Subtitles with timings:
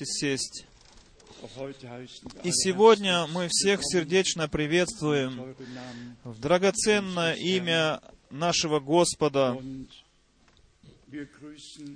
[0.00, 0.66] Можете сесть.
[2.42, 5.54] И сегодня мы всех сердечно приветствуем
[6.24, 8.00] в драгоценное имя
[8.30, 9.60] нашего Господа.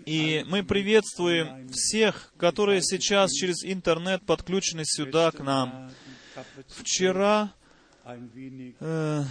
[0.05, 5.91] И мы приветствуем всех, которые сейчас через интернет подключены сюда к нам.
[6.69, 7.55] Вчера
[8.05, 9.25] э,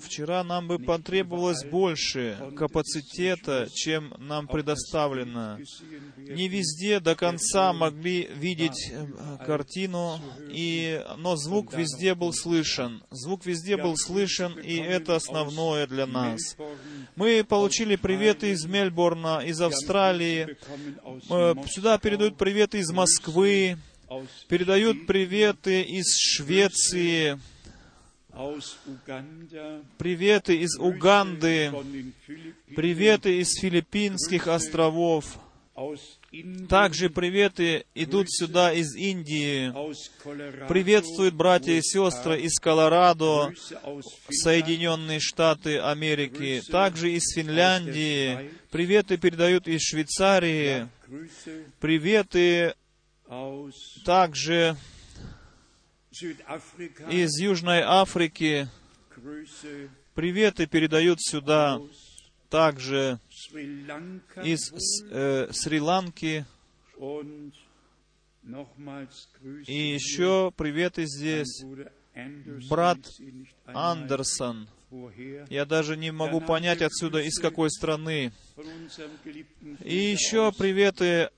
[0.00, 5.58] Вчера нам бы потребовалось больше капацитета, чем нам предоставлено.
[6.18, 13.02] Не везде до конца могли видеть э, картину, и, но звук везде был слышен.
[13.10, 16.56] Звук везде был слышен, и это основное для нас.
[17.14, 20.58] Мы получили приветы из Мельбурна, из Австралии.
[21.30, 23.78] Э, сюда передают приветы из Москвы,
[24.48, 27.40] передают приветы из Швеции,
[29.98, 31.72] приветы из Уганды,
[32.74, 35.38] приветы из Филиппинских островов,
[36.68, 39.72] также приветы идут сюда из Индии.
[40.68, 43.52] Приветствуют братья и сестры из Колорадо,
[44.30, 48.50] Соединенные Штаты Америки, также из Финляндии.
[48.70, 50.88] Приветы передают из Швейцарии.
[51.80, 52.74] Приветы
[54.04, 54.76] также
[57.10, 58.68] из Южной Африки.
[60.14, 61.80] Приветы передают сюда
[62.48, 63.18] также
[64.42, 64.72] из
[65.10, 66.46] э, Шри-Ланки.
[69.66, 71.64] И еще приветы здесь
[72.70, 72.98] брат
[73.66, 74.68] Андерсон.
[75.50, 78.32] Я даже не могу понять отсюда, из какой страны.
[79.84, 81.30] И еще приветы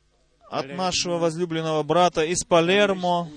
[0.50, 3.30] от нашего возлюбленного брата из Палермо.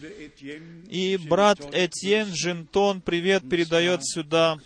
[0.89, 4.57] И брат Этьен Жентон привет передает сюда.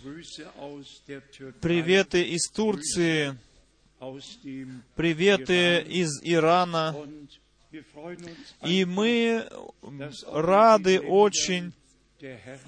[1.60, 3.36] Приветы из Турции.
[4.94, 6.94] Приветы из Ирана.
[8.62, 9.48] И мы
[10.32, 11.72] рады очень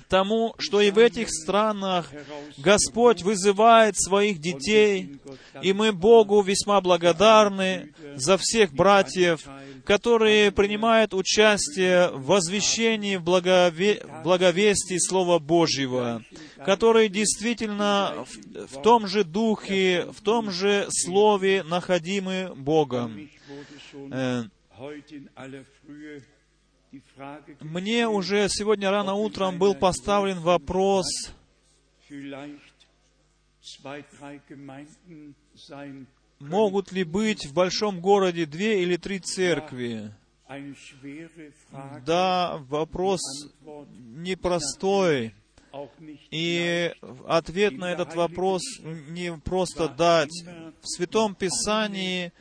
[0.08, 2.10] тому, что и в этих странах
[2.58, 5.18] Господь вызывает своих детей,
[5.62, 9.46] и мы Богу весьма благодарны за всех братьев,
[9.84, 14.04] которые принимают участие в возвещении, в благове...
[14.22, 16.22] благовестии Слова Божьего,
[16.64, 23.30] которые действительно в, в том же духе, в том же слове находимы Богом.
[27.60, 31.06] Мне уже сегодня рано утром был поставлен вопрос,
[36.40, 40.12] могут ли быть в большом городе две или три церкви?
[42.06, 43.20] Да, вопрос
[43.98, 45.34] непростой.
[46.30, 46.92] И
[47.26, 50.32] ответ на этот вопрос не просто дать.
[50.80, 52.32] В Святом Писании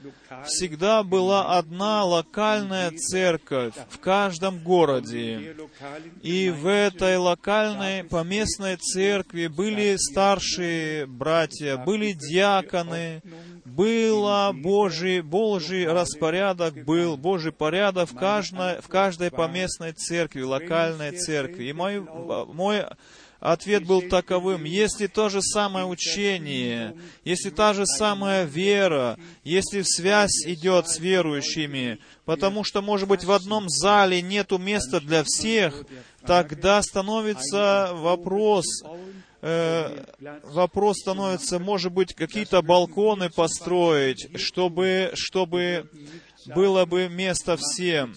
[0.45, 5.55] всегда была одна локальная церковь в каждом городе.
[6.21, 13.21] И в этой локальной поместной церкви были старшие братья, были диаконы,
[13.65, 21.65] было Божий, Божий распорядок был, Божий порядок в каждой, в каждой поместной церкви, локальной церкви.
[21.65, 22.85] И мой, мой
[23.39, 30.45] Ответ был таковым, если то же самое учение, если та же самая вера, если связь
[30.45, 35.85] идет с верующими, потому что, может быть, в одном зале нету места для всех,
[36.25, 38.65] тогда становится вопрос,
[39.41, 40.05] э,
[40.43, 45.91] вопрос становится, может быть, какие-то балконы построить, чтобы, чтобы
[46.53, 48.13] было бы место всем.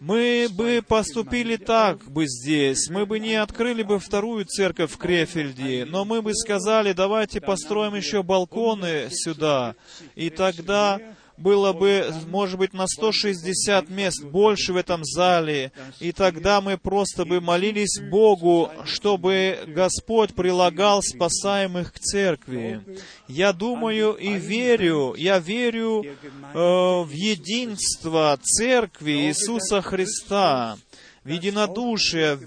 [0.00, 5.84] Мы бы поступили так бы здесь, мы бы не открыли бы вторую церковь в Крефельде,
[5.84, 9.74] но мы бы сказали, давайте построим еще балконы сюда,
[10.14, 10.98] и тогда
[11.36, 17.24] было бы, может быть, на 160 мест больше в этом зале, и тогда мы просто
[17.24, 22.80] бы молились Богу, чтобы Господь прилагал спасаемых к церкви.
[23.28, 26.08] Я думаю и верю, я верю э,
[26.54, 30.76] в единство церкви Иисуса Христа
[31.24, 32.38] в единодушие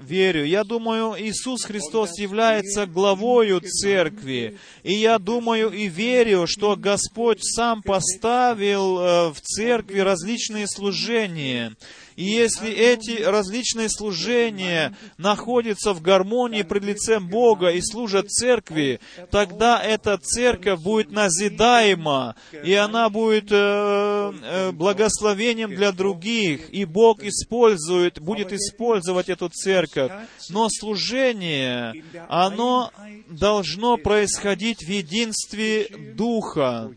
[0.00, 0.44] верю.
[0.44, 4.58] Я думаю, Иисус Христос является главою церкви.
[4.82, 11.74] И я думаю и верю, что Господь сам поставил э, в церкви различные служения.
[12.18, 18.98] И если эти различные служения находятся в гармонии пред лицем Бога и служат церкви,
[19.30, 22.34] тогда эта церковь будет назидаема,
[22.64, 30.10] и она будет э, э, благословением для других, и Бог использует, будет использовать эту церковь.
[30.50, 32.90] Но служение, оно
[33.28, 35.86] должно происходить в единстве
[36.16, 36.90] Духа,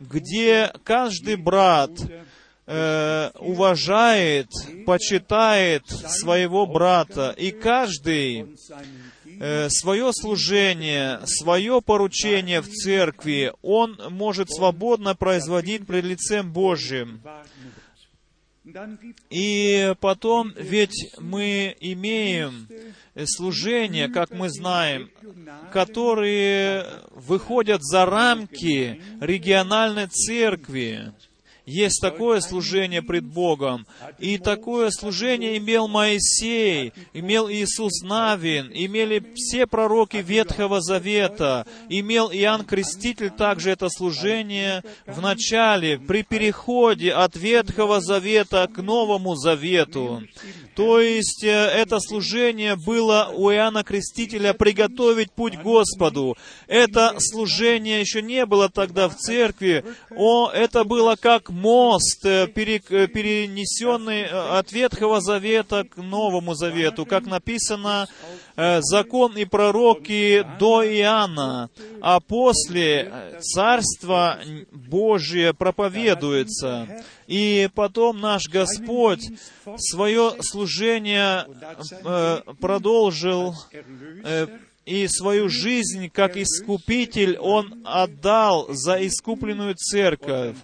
[0.00, 1.92] где каждый брат
[2.66, 4.48] э, уважает,
[4.84, 8.56] почитает своего брата, и каждый
[9.40, 17.20] э, свое служение, свое поручение в церкви, он может свободно производить пред лицем Божьим.
[19.30, 22.68] И потом, ведь мы имеем
[23.24, 25.10] служения, как мы знаем,
[25.72, 31.12] которые выходят за рамки региональной церкви.
[31.66, 33.88] Есть такое служение пред Богом.
[34.20, 42.64] И такое служение имел Моисей, имел Иисус Навин, имели все пророки Ветхого Завета, имел Иоанн
[42.64, 50.22] Креститель также это служение в начале, при переходе от Ветхого Завета к Новому Завету.
[50.76, 56.36] То есть э, это служение было у Иоанна Крестителя приготовить путь Господу.
[56.68, 59.84] Это служение еще не было тогда в церкви.
[60.14, 67.26] О, это было как мост, э, э, перенесенный от Ветхого Завета к Новому Завету, как
[67.26, 68.08] написано,
[68.56, 71.68] закон и пророки до Иоанна,
[72.00, 74.38] а после Царство
[74.72, 77.04] Божие проповедуется.
[77.26, 79.28] И потом наш Господь
[79.76, 81.46] свое служение
[82.04, 83.54] э, продолжил
[84.24, 84.46] э,
[84.84, 90.56] и свою жизнь как искупитель Он отдал за искупленную церковь.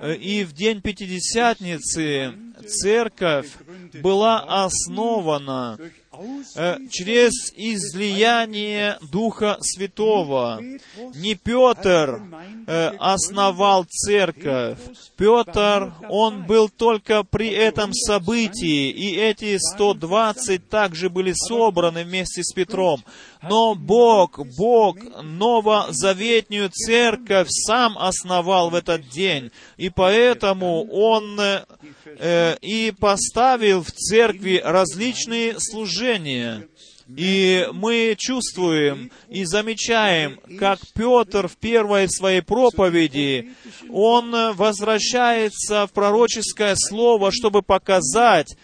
[0.00, 2.34] Э, и в день Пятидесятницы
[2.66, 3.50] церковь
[3.94, 5.78] была основана
[6.90, 10.60] через излияние Духа Святого.
[11.14, 12.22] Не Петр
[12.66, 14.78] э, основал церковь.
[15.16, 22.52] Петр, он был только при этом событии, и эти 120 также были собраны вместе с
[22.52, 23.02] Петром.
[23.42, 32.92] Но Бог, Бог новозаветнюю церковь сам основал в этот день, и поэтому Он э, и
[32.98, 36.09] поставил в церкви различные служения.
[37.16, 43.50] И мы чувствуем и замечаем, как Петр в первой своей проповеди,
[43.90, 48.54] он возвращается в пророческое слово, чтобы показать,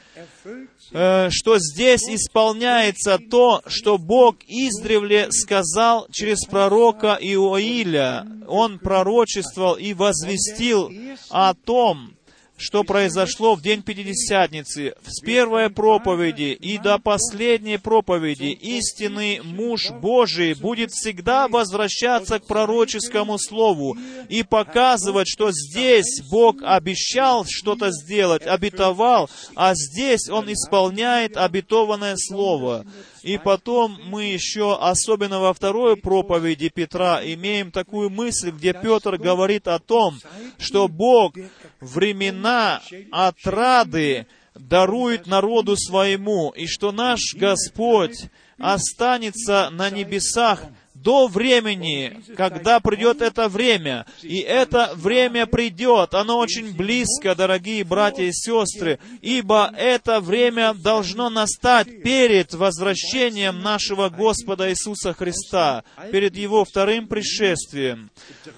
[0.93, 8.27] э, что здесь исполняется то, что Бог издревле сказал через пророка Иоиля.
[8.47, 10.93] Он пророчествовал и возвестил
[11.31, 12.16] о том,
[12.57, 20.55] что произошло в день Пятидесятницы, с первой проповеди и до последней проповеди, истинный муж Божий
[20.55, 23.97] будет всегда возвращаться к пророческому слову
[24.29, 32.87] и показывать, что здесь Бог обещал что-то сделать, обетовал, а здесь Он исполняет обетованное слово.
[33.27, 39.67] И потом мы еще, особенно во второй проповеди Петра, имеем такую мысль, где Петр говорит
[39.67, 40.21] о том,
[40.59, 41.35] что Бог
[41.81, 42.81] времена
[43.11, 48.17] отрады дарует народу своему, и что наш Господь
[48.59, 50.63] останется на небесах
[51.03, 54.07] до времени, когда придет это время.
[54.23, 56.15] И это время придет.
[56.15, 64.09] Оно очень близко, дорогие братья и сестры, ибо это время должно настать перед возвращением нашего
[64.09, 68.11] Господа Иисуса Христа, перед Его вторым пришествием.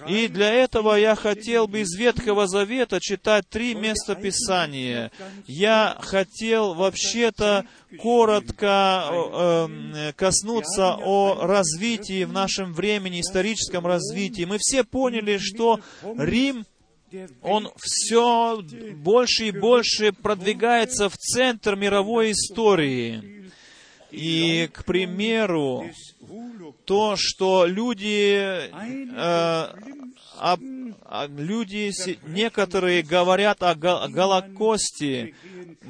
[0.07, 5.11] И для этого я хотел бы из Ветхого Завета читать три места Писания.
[5.45, 7.65] Я хотел вообще-то
[7.97, 14.45] коротко э, коснуться о развитии в нашем времени, историческом развитии.
[14.45, 15.79] Мы все поняли, что
[16.17, 16.65] Рим
[17.41, 18.61] он все
[18.97, 23.38] больше и больше продвигается в центр мировой истории.
[24.11, 25.85] И, к примеру,
[26.85, 29.67] то, что люди, э,
[30.39, 30.59] об,
[31.37, 31.91] люди
[32.27, 35.33] некоторые говорят о Голокосте,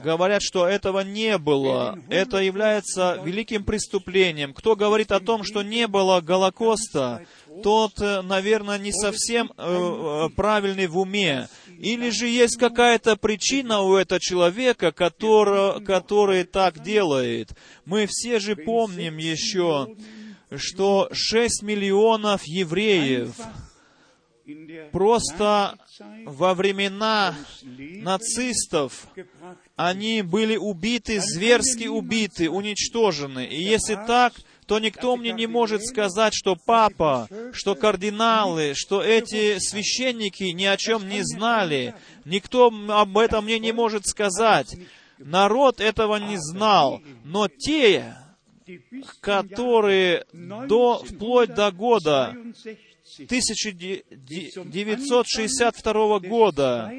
[0.04, 2.00] говорят, что этого не было.
[2.10, 4.54] Это является великим преступлением.
[4.54, 7.26] Кто говорит о том, что не было Голокоста,
[7.62, 11.48] тот, э, наверное, не совсем э, э, правильный в уме.
[11.80, 17.52] Или же есть какая-то причина у этого человека, который, который так делает.
[17.86, 19.96] Мы все же помним еще,
[20.56, 23.36] что 6 миллионов евреев
[24.92, 25.78] просто
[26.26, 29.08] во времена нацистов
[29.76, 33.46] они были убиты, зверски убиты, уничтожены.
[33.46, 34.34] И если так,
[34.70, 40.78] то никто мне не может сказать, что папа, что кардиналы, что эти священники ни о
[40.78, 41.96] чем не знали.
[42.24, 44.78] Никто об этом мне не может сказать.
[45.18, 47.02] Народ этого не знал.
[47.24, 48.16] Но те,
[49.22, 52.38] которые до, вплоть до года
[53.26, 56.94] 1962 года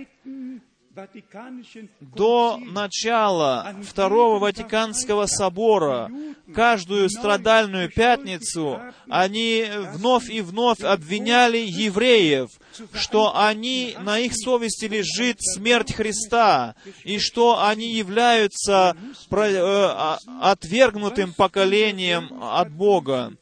[2.01, 6.11] до начала Второго Ватиканского собора,
[6.53, 12.51] каждую страдальную пятницу, они вновь и вновь обвиняли евреев,
[12.93, 18.97] что они, на их совести лежит смерть Христа, и что они являются
[19.31, 23.33] э, отвергнутым поколением от Бога.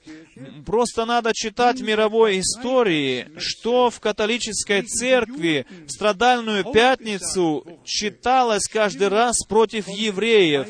[0.66, 9.36] Просто надо читать мировой истории, что в католической церкви в страдальную пятницу читалось каждый раз
[9.48, 10.68] против евреев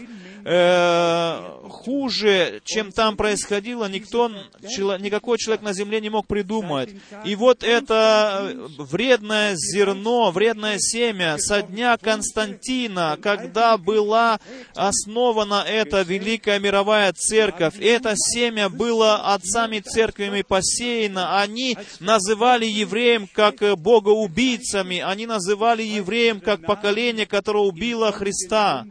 [0.49, 6.91] э, хуже, чем там происходило, никто, никакой человек на земле не мог придумать.
[7.25, 14.41] И вот это вредное зерно, вредное семя со дня Константина, когда была
[14.75, 23.57] основана эта великая мировая церковь, это семя было отцами церквями посеяно, они называли евреям как
[23.79, 28.87] богоубийцами, они называли евреям как поколение, которое убило Христа.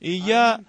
[0.00, 0.60] И я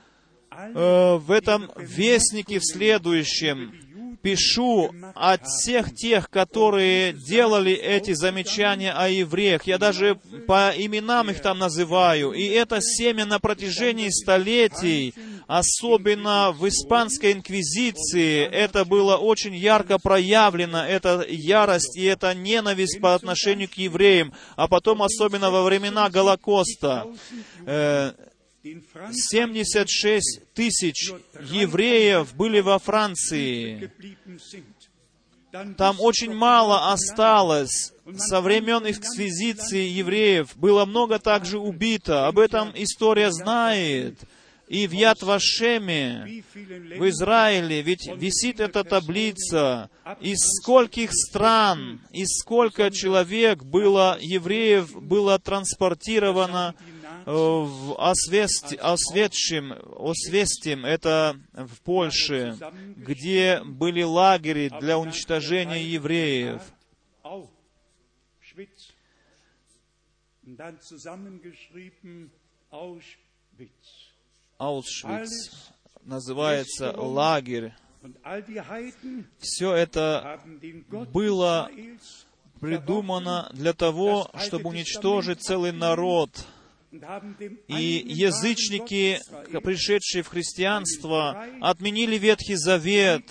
[0.67, 3.73] э, в этом вестнике в следующем
[4.21, 9.63] пишу от всех тех, которые делали эти замечания о евреях.
[9.63, 12.31] Я даже по именам их там называю.
[12.31, 15.13] И это семя на протяжении столетий,
[15.47, 23.15] особенно в испанской инквизиции, это было очень ярко проявлено, эта ярость и эта ненависть по
[23.15, 27.07] отношению к евреям, а потом особенно во времена Голокоста.
[27.65, 28.11] Э,
[28.63, 31.11] 76 тысяч
[31.41, 33.91] евреев были во Франции.
[35.77, 37.93] Там очень мало осталось.
[38.17, 42.27] Со времен эксквизиции евреев было много также убито.
[42.27, 44.19] Об этом история знает.
[44.67, 49.89] И в Ятвашеме, в Израиле, ведь висит эта таблица,
[50.21, 56.75] из скольких стран, из сколько человек было, евреев, было транспортировано
[57.25, 62.57] Э, в Освест, Осветшим, Освестим, это в Польше,
[62.95, 66.61] где были лагеря для уничтожения евреев.
[74.57, 75.71] Аушвиц
[76.03, 77.73] называется лагерь.
[79.39, 80.41] Все это
[81.11, 81.69] было
[82.59, 86.31] придумано для того, чтобы уничтожить целый народ–
[87.67, 89.19] и язычники,
[89.61, 93.23] пришедшие в христианство, отменили Ветхий Завет,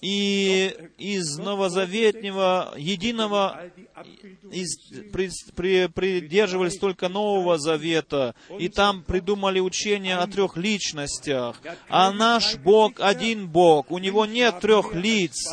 [0.00, 3.64] и из новозаветнего, единого,
[4.52, 4.78] из,
[5.10, 11.60] при, при, придерживались только Нового Завета, и там придумали учение о трех личностях.
[11.88, 15.48] А наш Бог один Бог, у Него нет трех лиц.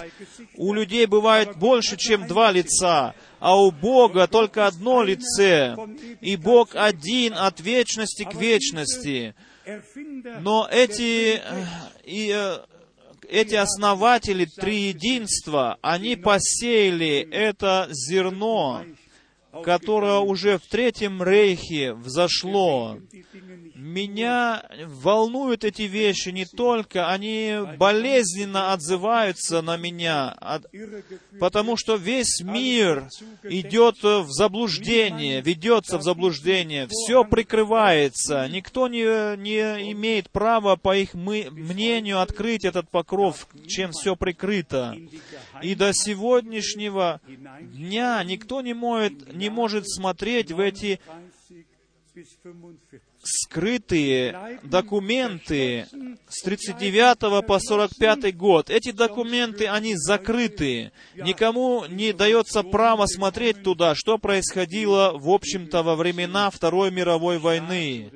[0.55, 5.75] У людей бывает больше, чем два лица а у Бога только одно лице,
[6.19, 9.35] и Бог один от вечности к вечности.
[10.41, 11.39] Но эти,
[12.05, 12.57] и, э,
[13.29, 18.83] эти основатели триединства, они посеяли это зерно,
[19.63, 22.97] которое уже в Третьем Рейхе взошло
[23.95, 30.35] меня волнуют эти вещи не только, они болезненно отзываются на меня,
[31.39, 33.07] потому что весь мир
[33.43, 41.13] идет в заблуждение, ведется в заблуждение, все прикрывается, никто не, не имеет права, по их
[41.13, 44.97] мнению, открыть этот покров, чем все прикрыто.
[45.61, 47.21] И до сегодняшнего
[47.61, 50.99] дня никто не может, не может смотреть в эти
[53.25, 55.87] скрытые документы
[56.29, 58.69] с 39 по 45 год.
[58.69, 60.91] Эти документы, они закрыты.
[61.15, 68.11] Никому не дается право смотреть туда, что происходило, в общем-то, во времена Второй мировой войны.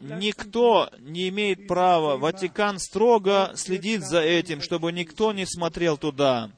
[0.00, 2.16] Никто не имеет права.
[2.16, 6.50] Ватикан строго следит за этим, чтобы никто не смотрел туда.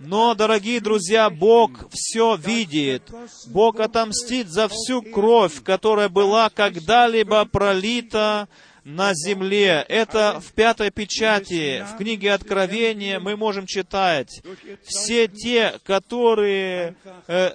[0.00, 3.02] Но, дорогие друзья, Бог все видит.
[3.46, 8.48] Бог отомстит за всю кровь, которая была когда-либо пролита
[8.88, 9.84] на земле.
[9.88, 14.42] Это в пятой печати, в книге Откровения мы можем читать.
[14.82, 17.52] Все те, которые э,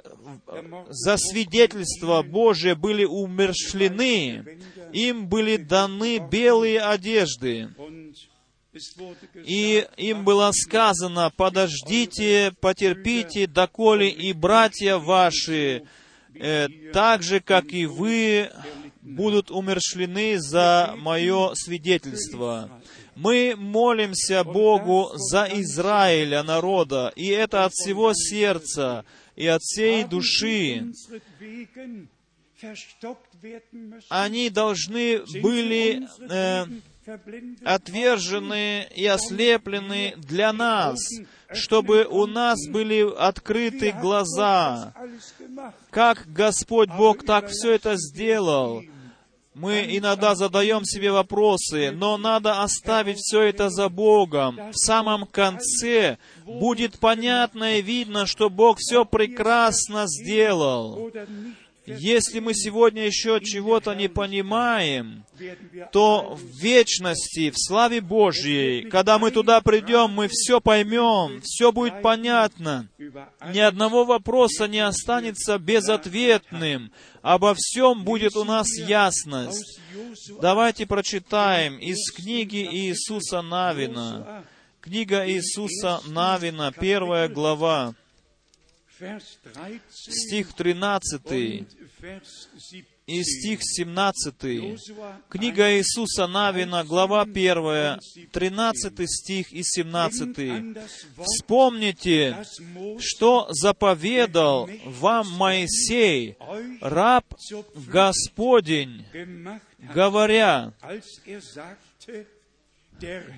[0.89, 4.45] за свидетельство Божие были умершлены,
[4.91, 7.69] им были даны белые одежды.
[9.45, 15.83] И им было сказано, подождите, потерпите, доколе и братья ваши,
[16.33, 18.49] э, так же, как и вы,
[19.01, 22.81] будут умершлены за мое свидетельство.
[23.15, 30.91] Мы молимся Богу за Израиля, народа, и это от всего сердца и от всей души.
[34.09, 36.65] Они должны были э,
[37.63, 40.99] отвержены и ослеплены для нас,
[41.51, 44.93] чтобы у нас были открыты глаза.
[45.89, 48.83] Как Господь Бог так все это сделал?
[49.53, 54.59] Мы иногда задаем себе вопросы, но надо оставить все это за Богом.
[54.71, 61.11] В самом конце будет понятно и видно, что Бог все прекрасно сделал.
[61.85, 65.25] Если мы сегодня еще чего-то не понимаем,
[65.91, 72.01] то в вечности, в славе Божьей, когда мы туда придем, мы все поймем, все будет
[72.01, 72.87] понятно.
[73.53, 76.91] Ни одного вопроса не останется безответным.
[77.21, 79.79] Обо всем будет у нас ясность.
[80.41, 84.45] Давайте прочитаем из книги Иисуса Навина.
[84.79, 87.93] Книга Иисуса Навина, первая глава
[89.89, 91.65] стих 13
[93.05, 94.79] и стих 17.
[95.29, 97.99] Книга Иисуса Навина, глава 1,
[98.31, 100.77] 13 стих и 17.
[101.17, 102.37] «Вспомните,
[102.99, 106.37] что заповедал вам Моисей,
[106.81, 107.25] раб
[107.87, 109.05] Господень,
[109.93, 110.73] говоря,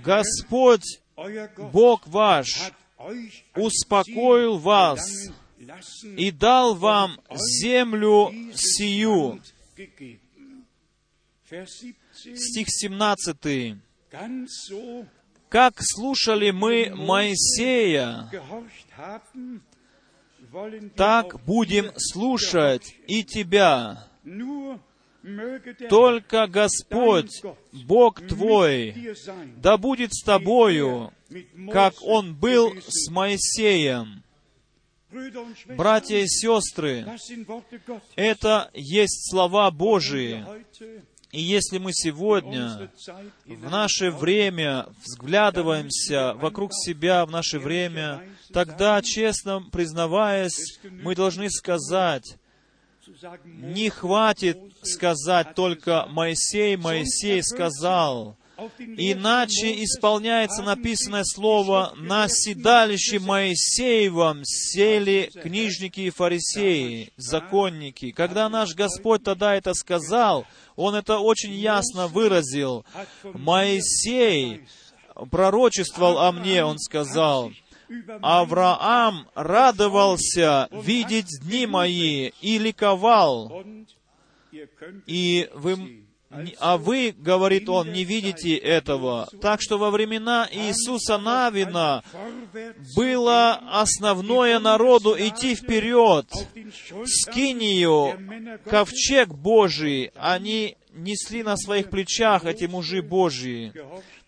[0.03, 0.99] Господь,
[1.71, 2.71] Бог ваш,
[3.55, 5.01] успокоил вас
[6.17, 7.19] и дал вам
[7.61, 9.41] землю сию.
[12.13, 13.75] Стих 17.
[15.49, 18.29] Как слушали мы Моисея,
[20.95, 24.07] так будем слушать и тебя.
[25.89, 27.41] Только Господь,
[27.71, 29.15] Бог твой,
[29.57, 31.11] да будет с тобою,
[31.71, 34.24] как Он был с Моисеем.
[35.75, 37.05] Братья и сестры,
[38.15, 40.45] это есть слова Божии.
[41.31, 42.89] И если мы сегодня,
[43.45, 48.23] в наше время, взглядываемся вокруг себя в наше время,
[48.53, 52.37] тогда, честно признаваясь, мы должны сказать,
[53.45, 58.37] не хватит сказать только «Моисей, Моисей сказал»,
[58.77, 68.11] Иначе исполняется написанное слово «На седалище Моисеевом сели книжники и фарисеи, законники».
[68.11, 72.85] Когда наш Господь тогда это сказал, Он это очень ясно выразил.
[73.23, 74.65] «Моисей
[75.29, 77.51] пророчествовал о мне», Он сказал,
[78.21, 83.63] Авраам радовался видеть дни мои и ликовал.
[85.05, 86.05] И вы
[86.59, 89.29] а вы, говорит он, не видите этого.
[89.41, 92.03] Так что во времена Иисуса Навина
[92.95, 96.27] было основное народу идти вперед.
[97.05, 103.73] Скинию, ковчег Божий, они несли на своих плечах эти мужи Божьи.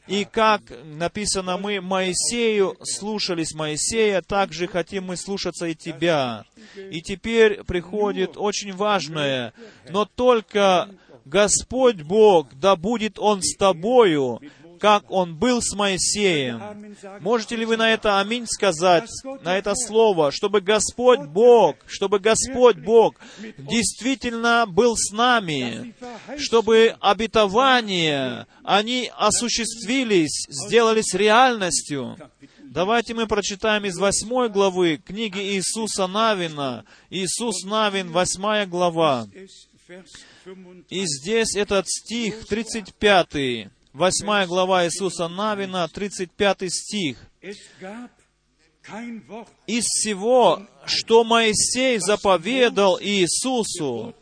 [0.07, 6.45] И как написано, мы Моисею слушались Моисея, так же хотим мы слушаться и Тебя.
[6.91, 9.53] И теперь приходит очень важное,
[9.89, 10.89] но только
[11.27, 14.39] Господь Бог, да будет Он с тобою,
[14.79, 16.61] как Он был с Моисеем.
[17.19, 19.09] Можете ли вы на это аминь сказать,
[19.41, 23.15] на это слово, чтобы Господь Бог, чтобы Господь Бог
[23.57, 25.95] действительно был с нами,
[26.37, 32.17] чтобы обетования, они осуществились, сделались реальностью.
[32.63, 36.85] Давайте мы прочитаем из восьмой главы книги Иисуса Навина.
[37.09, 39.27] Иисус Навин, восьмая глава.
[40.89, 47.17] И здесь этот стих 35, 8 глава Иисуса Навина, 35 стих.
[49.67, 54.15] Из всего, что Моисей заповедал Иисусу,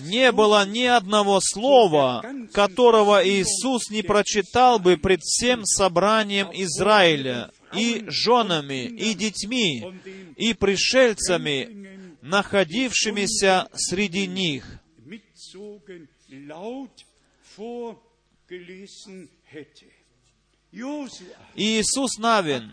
[0.00, 8.04] не было ни одного слова, которого Иисус не прочитал бы пред всем собранием Израиля, и
[8.08, 9.84] женами, и детьми,
[10.36, 11.95] и пришельцами,
[12.26, 14.78] находившимися среди них.
[21.56, 22.70] Иисус Навин,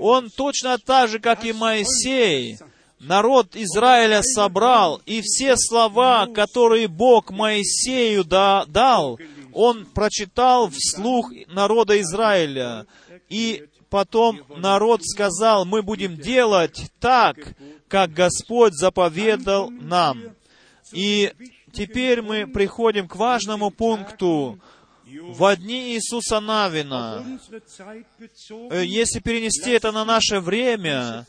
[0.00, 2.56] он точно так же, как и Моисей,
[3.00, 9.18] народ Израиля собрал, и все слова, которые Бог Моисею да- дал,
[9.52, 12.86] он прочитал вслух народа Израиля.
[13.28, 17.36] И потом народ сказал, мы будем делать так,
[17.88, 20.18] как Господь заповедал нам.
[20.92, 21.30] И
[21.72, 24.58] теперь мы приходим к важному пункту.
[25.04, 27.22] В дни Иисуса Навина,
[28.18, 31.26] bezogen, э, если перенести это на наше время,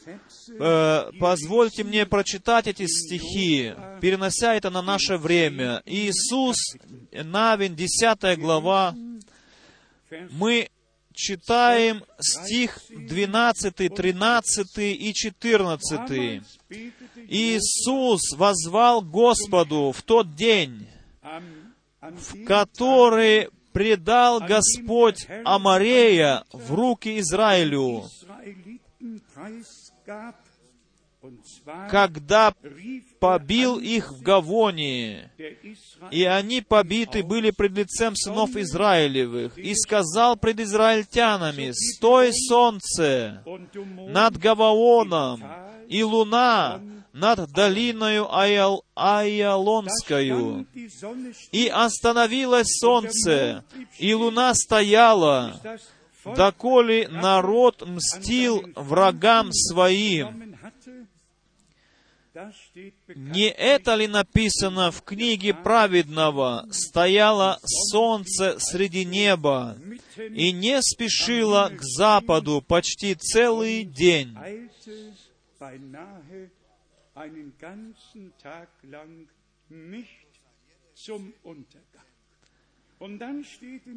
[0.58, 5.82] э, позвольте мне прочитать эти стихи, перенося это на наше время.
[5.86, 6.56] Иисус,
[7.12, 8.96] Навин, 10 глава,
[10.32, 10.70] мы
[11.14, 16.44] читаем стих 12, 13 и 14.
[16.70, 20.88] betete Иисус возвал Господу в тот день,
[21.22, 28.04] dem который предал Господь Амарея в руки Израилю,
[31.90, 32.54] когда
[33.24, 35.30] побил их в Гавонии.
[36.12, 39.58] И они побиты были пред лицем сынов Израилевых.
[39.58, 43.42] И сказал пред израильтянами, «Стой, солнце,
[44.10, 45.42] над Гаваоном,
[45.88, 46.82] и луна
[47.14, 50.68] над долиною Аял, Аялонскою».
[51.54, 53.64] И остановилось солнце,
[54.00, 55.62] и луна стояла,
[56.26, 60.53] доколе народ мстил врагам своим.
[63.16, 66.66] Не это ли написано в книге праведного?
[66.72, 69.78] Стояло солнце среди неба
[70.18, 74.36] и не спешило к западу почти целый день.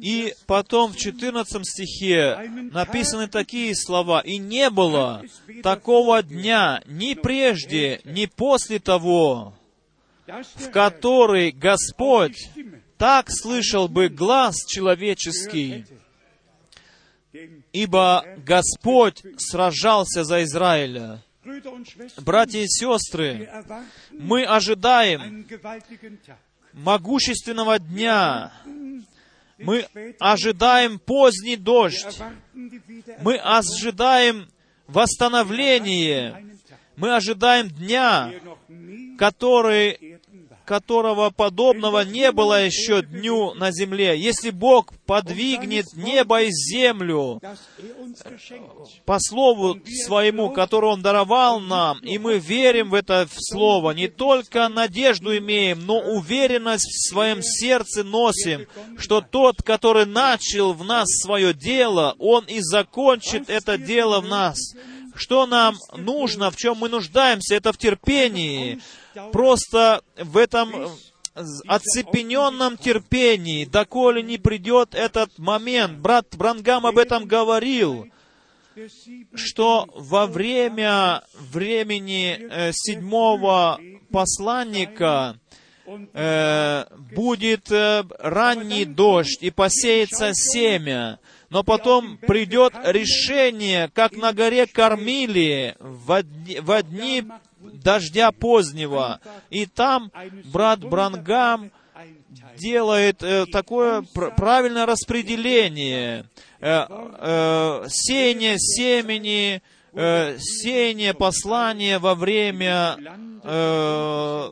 [0.01, 4.21] И потом в 14 стихе написаны такие слова.
[4.21, 5.23] «И не было
[5.63, 9.53] такого дня ни прежде, ни после того,
[10.27, 12.49] в который Господь
[12.97, 15.85] так слышал бы глаз человеческий,
[17.71, 21.23] ибо Господь сражался за Израиля».
[22.17, 23.49] Братья и сестры,
[24.11, 25.45] мы ожидаем.
[26.77, 28.51] Могущественного дня.
[29.57, 29.87] Мы
[30.19, 32.19] ожидаем поздний дождь.
[33.21, 34.47] Мы ожидаем
[34.87, 36.45] восстановление.
[36.95, 38.31] Мы ожидаем дня,
[39.17, 40.19] который.
[40.67, 44.19] Которого подобного не было еще дню на земле.
[44.19, 47.39] Если Бог подвигнет небо и землю
[49.05, 54.67] по слову своему, которое Он даровал нам, и мы верим в это слово, не только
[54.67, 61.53] надежду имеем, но уверенность в своем сердце носим, что тот, который начал в нас свое
[61.53, 64.57] дело, Он и закончит это дело в нас.
[65.17, 68.79] Что нам нужно, в чем мы нуждаемся, это в терпении.
[69.31, 70.87] Просто в этом э,
[71.67, 75.97] оцепененном терпении, доколе не придет этот момент.
[75.97, 78.07] Брат Брангам об этом говорил
[79.33, 83.79] что во время времени э, седьмого
[84.11, 85.39] посланника
[85.85, 94.67] э, будет э, ранний дождь и посеется семя, но потом придет решение, как на горе
[94.67, 97.23] Кормили в дни, во дни
[97.59, 99.19] дождя позднего.
[99.49, 100.11] И там
[100.45, 101.71] брат Брангам
[102.57, 106.25] делает э, такое пр- правильное распределение.
[106.59, 109.61] Э, э, сеяние семени,
[109.93, 112.97] э, сеяние послания во время
[113.43, 114.49] э,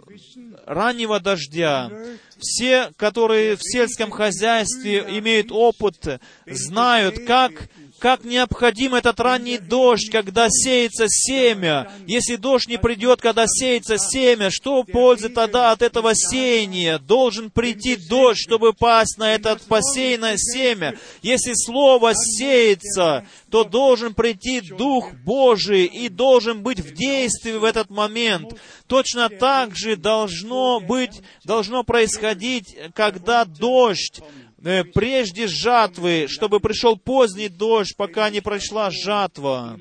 [0.65, 1.91] раннего дождя.
[2.38, 7.69] Все, которые в сельском хозяйстве имеют опыт, знают, как,
[8.05, 11.91] как необходим этот ранний дождь, когда сеется семя.
[12.05, 16.99] Если дождь не придет, когда сеется семя, что пользы тогда от этого сеяния?
[16.99, 20.93] Должен прийти дождь, чтобы пасть на это посеянное семя.
[21.23, 27.89] Если слово сеется, то должен прийти Дух Божий и должен быть в действии в этот
[27.89, 28.53] момент.
[28.85, 34.21] Точно так же должно быть, должно происходить, когда дождь
[34.93, 39.78] прежде жатвы, чтобы пришел поздний дождь, пока не прошла жатва.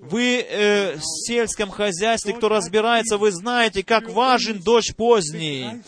[0.00, 5.82] Вы э, в сельском хозяйстве, кто разбирается, вы знаете, как важен дождь поздний.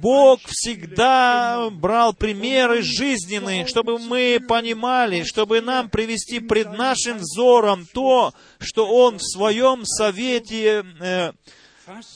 [0.00, 8.32] Бог всегда брал примеры жизненные, чтобы мы понимали, чтобы нам привести пред нашим взором то,
[8.58, 11.32] что Он в Своем совете э,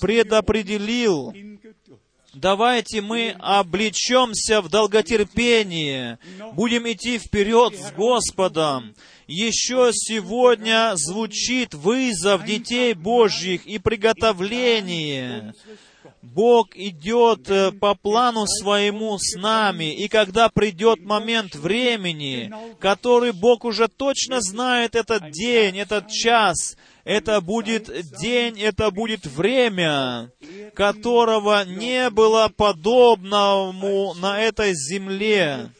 [0.00, 1.34] предопределил.
[2.34, 6.18] Давайте мы облечемся в долготерпение,
[6.54, 8.94] будем идти вперед с Господом.
[9.26, 15.54] Еще сегодня звучит вызов детей Божьих и приготовление.
[16.22, 23.64] Бог идет э, по плану своему с нами, и когда придет момент времени, который Бог
[23.64, 30.30] уже точно знает этот день, этот час, это будет день, это будет время,
[30.74, 35.70] которого не было подобному на этой земле.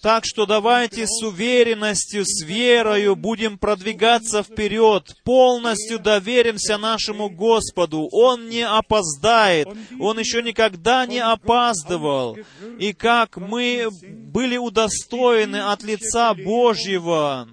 [0.00, 8.08] Так что давайте с уверенностью, с верою будем продвигаться вперед, полностью доверимся нашему Господу.
[8.12, 9.66] Он не опоздает,
[9.98, 12.36] Он еще никогда не опаздывал.
[12.78, 17.48] И как мы были удостоены от лица Божьего,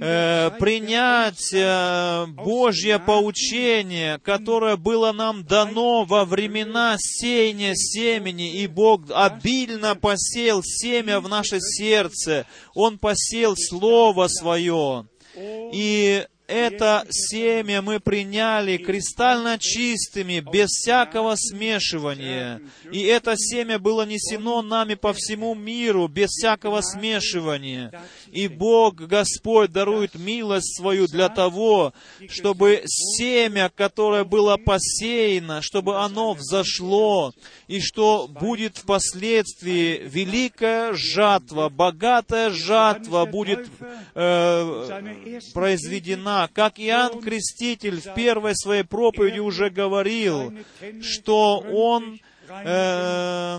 [0.00, 9.02] э, принять э, Божье поучение, которое было нам дано во времена сеяния семени, и Бог
[9.14, 12.46] обильно посеял семя в наше сердце.
[12.74, 15.06] Он посеял Слово Свое.
[15.36, 22.60] И это семя мы приняли кристально чистыми, без всякого смешивания.
[22.90, 27.92] И это семя было несено нами по всему миру, без всякого смешивания.
[28.30, 31.94] И Бог, Господь, дарует милость свою для того,
[32.28, 37.32] чтобы семя, которое было посеяно, чтобы оно взошло,
[37.66, 43.68] и что будет впоследствии великая жатва, богатая жатва будет
[44.14, 46.41] э, произведена.
[46.48, 50.52] Как Иоанн Креститель в первой своей проповеди уже говорил,
[51.00, 53.58] что он э,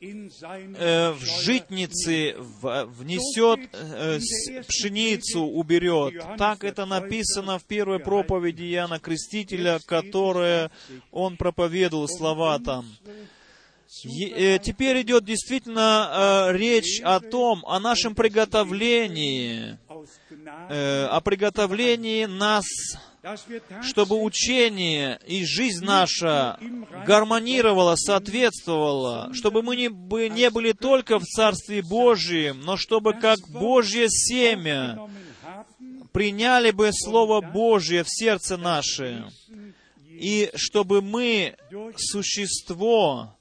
[0.00, 4.18] э, в житницы внесет э,
[4.66, 6.22] пшеницу, уберет.
[6.38, 10.70] Так это написано в первой проповеди Иоанна Крестителя, которое
[11.10, 12.86] он проповедовал слова там.
[14.04, 19.78] Э, теперь идет действительно речь о том, о нашем приготовлении,
[20.68, 22.66] э, о приготовлении нас
[23.82, 26.58] чтобы учение и жизнь наша
[27.06, 29.88] гармонировала, соответствовала, чтобы мы не,
[30.28, 34.98] не были только в Царстве Божьем, но чтобы как Божье семя
[36.12, 39.26] приняли бы Слово Божье в сердце наше,
[40.06, 41.56] и чтобы мы
[41.96, 43.36] существо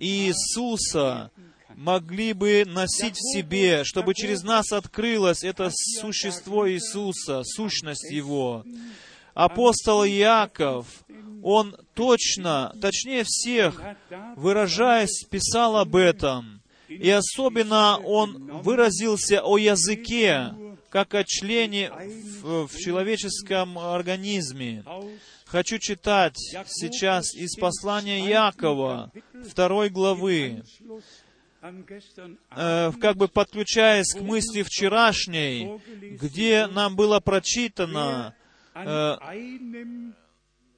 [0.00, 1.30] Иисуса
[1.78, 8.64] могли бы носить в себе, чтобы через нас открылось это существо Иисуса, сущность Его.
[9.32, 10.86] Апостол Иаков,
[11.40, 13.80] он точно, точнее всех,
[14.34, 16.62] выражаясь, писал об этом.
[16.88, 20.52] И особенно он выразился о языке,
[20.90, 21.92] как о члене
[22.42, 24.82] в, в человеческом организме.
[25.44, 26.36] Хочу читать
[26.66, 29.12] сейчас из послания Якова,
[29.48, 30.64] второй главы,
[31.60, 35.80] э, как бы подключаясь к мысли вчерашней,
[36.20, 38.34] где нам было прочитано,
[38.84, 39.16] Э,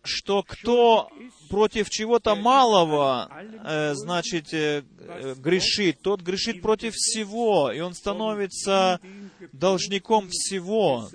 [0.03, 1.11] что кто
[1.51, 8.99] против чего-то малого, э, значит, грешит, тот грешит против всего, и он становится
[9.53, 11.11] должником всего,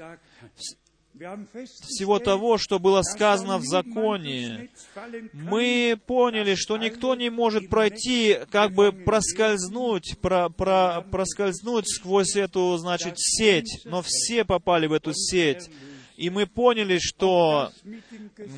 [1.17, 4.69] всего того, что было сказано в законе.
[5.33, 12.77] Мы поняли, что никто не может пройти, как бы проскользнуть, про, про, проскользнуть сквозь эту,
[12.77, 15.69] значит, сеть, но все попали в эту сеть.
[16.17, 17.71] И мы поняли, что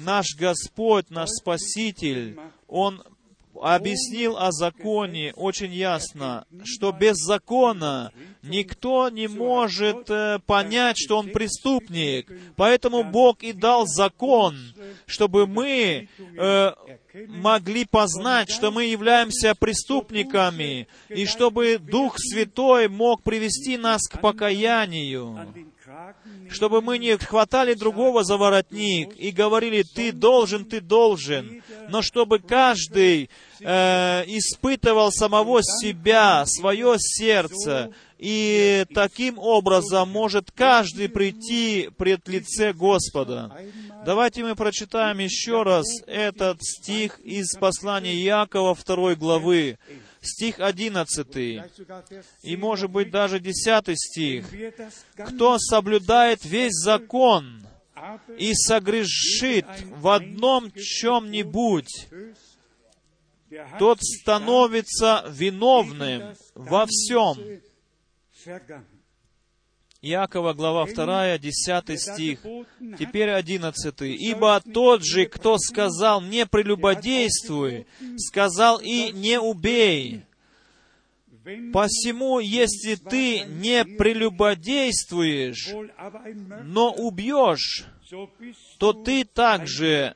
[0.04, 3.04] наш Господь, наш Спаситель, Он
[3.62, 8.12] объяснил о законе очень ясно, что без закона
[8.44, 12.32] никто не может э, понять, что он преступник.
[12.56, 14.58] Поэтому Бог и дал закон,
[15.06, 16.72] чтобы мы э,
[17.28, 25.48] могли познать, что мы являемся преступниками, и чтобы Дух Святой мог привести нас к покаянию
[26.50, 32.40] чтобы мы не хватали другого за воротник и говорили, ты должен, ты должен, но чтобы
[32.40, 33.30] каждый
[33.60, 43.56] э, испытывал самого себя, свое сердце, и таким образом может каждый прийти пред лице Господа.
[44.06, 49.78] Давайте мы прочитаем еще раз этот стих из послания Якова второй главы
[50.28, 51.36] стих 11,
[52.44, 54.46] и, может быть, даже 10 стих.
[55.16, 57.66] «Кто соблюдает весь закон
[58.38, 62.10] и согрешит в одном чем-нибудь,
[63.80, 67.38] тот становится виновным во всем».
[70.02, 72.40] Иакова, глава 2, 10 стих.
[73.00, 74.02] Теперь 11.
[74.02, 80.24] «Ибо тот же, кто сказал «не прелюбодействуй», сказал и «не убей».
[81.72, 85.70] Посему, если ты не прелюбодействуешь,
[86.64, 87.86] но убьешь,
[88.78, 90.14] то ты также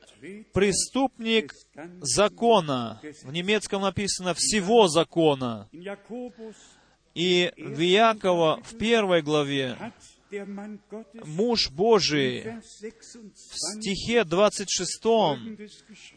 [0.52, 1.54] преступник
[2.00, 3.00] закона.
[3.22, 5.68] В немецком написано «всего закона».
[7.14, 9.76] И в Иакова в первой главе
[11.24, 12.44] муж Божий
[12.80, 15.02] в стихе 26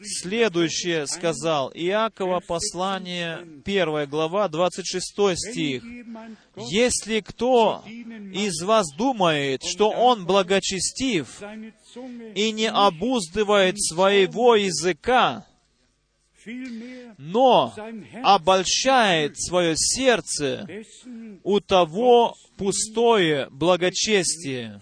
[0.01, 1.71] следующее сказал.
[1.73, 5.83] Иакова послание 1 глава 26 стих.
[6.55, 11.41] «Если кто из вас думает, что он благочестив
[12.35, 15.45] и не обуздывает своего языка,
[17.17, 17.73] но
[18.23, 20.67] обольщает свое сердце,
[21.43, 24.81] у того пустое благочестие.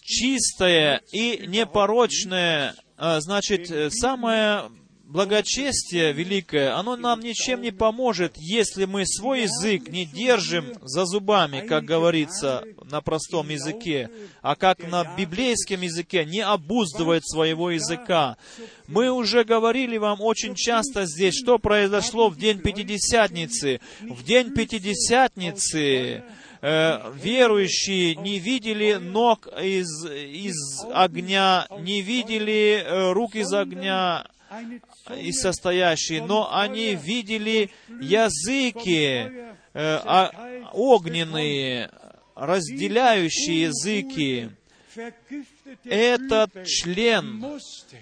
[0.00, 4.70] Чистое и непорочное, а, значит, самое
[5.04, 11.60] благочестие великое, оно нам ничем не поможет, если мы свой язык не держим за зубами,
[11.60, 14.10] как говорится на простом языке,
[14.40, 18.36] а как на библейском языке не обуздывает своего языка.
[18.86, 23.80] Мы уже говорили вам очень часто здесь, что произошло в день Пятидесятницы.
[24.00, 26.24] В день Пятидесятницы
[26.62, 34.26] э, верующие не видели ног из, из огня, не видели э, рук из огня,
[35.16, 41.90] и состоящие, но они видели языки э, а, огненные,
[42.34, 44.50] разделяющие языки.
[45.84, 47.42] Этот член,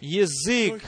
[0.01, 0.83] язык,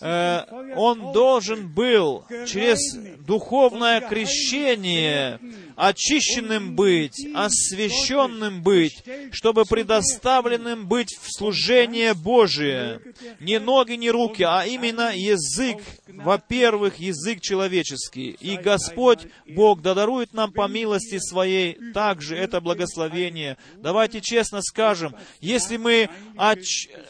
[0.00, 5.38] э, он должен был через духовное крещение
[5.78, 13.00] очищенным быть, освященным быть, чтобы предоставленным быть в служение Божие.
[13.38, 18.30] Не ноги, не руки, а именно язык, во-первых, язык человеческий.
[18.40, 23.56] И Господь, Бог, додарует нам по милости Своей также это благословение.
[23.76, 26.54] Давайте честно скажем, если мы о,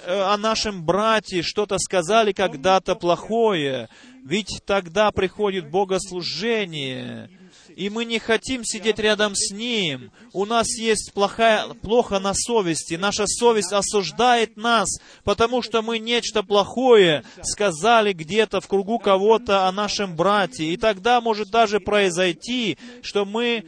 [0.07, 3.88] о нашем брате что-то сказали когда-то плохое,
[4.26, 7.31] ведь тогда приходит богослужение,
[7.79, 10.11] и мы не хотим сидеть рядом с Ним.
[10.33, 12.95] У нас есть плохая, плохо на совести.
[12.95, 14.88] Наша совесть осуждает нас,
[15.23, 20.64] потому что мы нечто плохое сказали где-то в кругу кого-то о нашем брате.
[20.64, 23.67] И тогда может даже произойти, что мы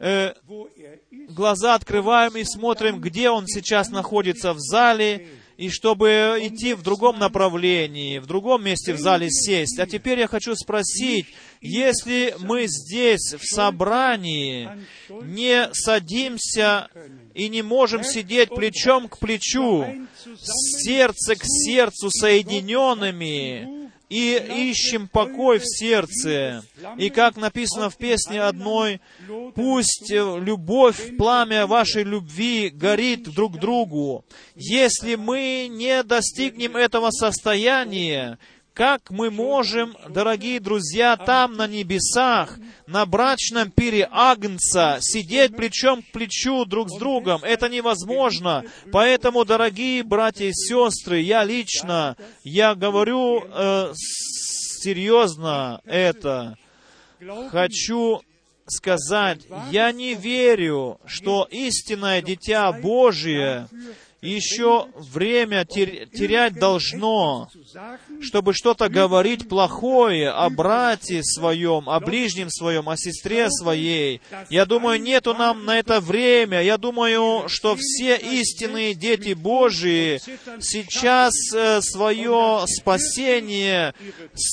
[0.00, 0.34] э,
[1.30, 7.18] глаза открываем и смотрим, где он сейчас находится в зале, и чтобы идти в другом
[7.18, 9.78] направлении, в другом месте в зале сесть.
[9.78, 11.26] А теперь я хочу спросить,
[11.60, 14.68] если мы здесь, в собрании,
[15.08, 16.88] не садимся
[17.34, 19.86] и не можем сидеть плечом к плечу,
[20.42, 26.62] сердце к сердцу соединенными, и ищем покой в сердце.
[26.96, 29.00] И как написано в песне одной,
[29.54, 34.24] пусть любовь, пламя вашей любви горит друг другу.
[34.54, 38.38] Если мы не достигнем этого состояния,
[38.76, 46.12] как мы можем, дорогие друзья, там на небесах, на брачном пире Агнца, сидеть плечом к
[46.12, 47.42] плечу друг с другом?
[47.42, 48.64] Это невозможно.
[48.92, 56.58] Поэтому, дорогие братья и сестры, я лично, я говорю э, серьезно это.
[57.50, 58.20] Хочу
[58.66, 63.68] сказать, я не верю, что истинное Дитя Божие
[64.22, 67.48] еще время терять должно,
[68.20, 74.20] чтобы что-то говорить плохое о брате своем, о ближнем своем, о сестре своей.
[74.48, 76.62] Я думаю, нету нам на это время.
[76.62, 80.20] Я думаю, что все истинные дети Божии
[80.60, 83.94] сейчас э, свое спасение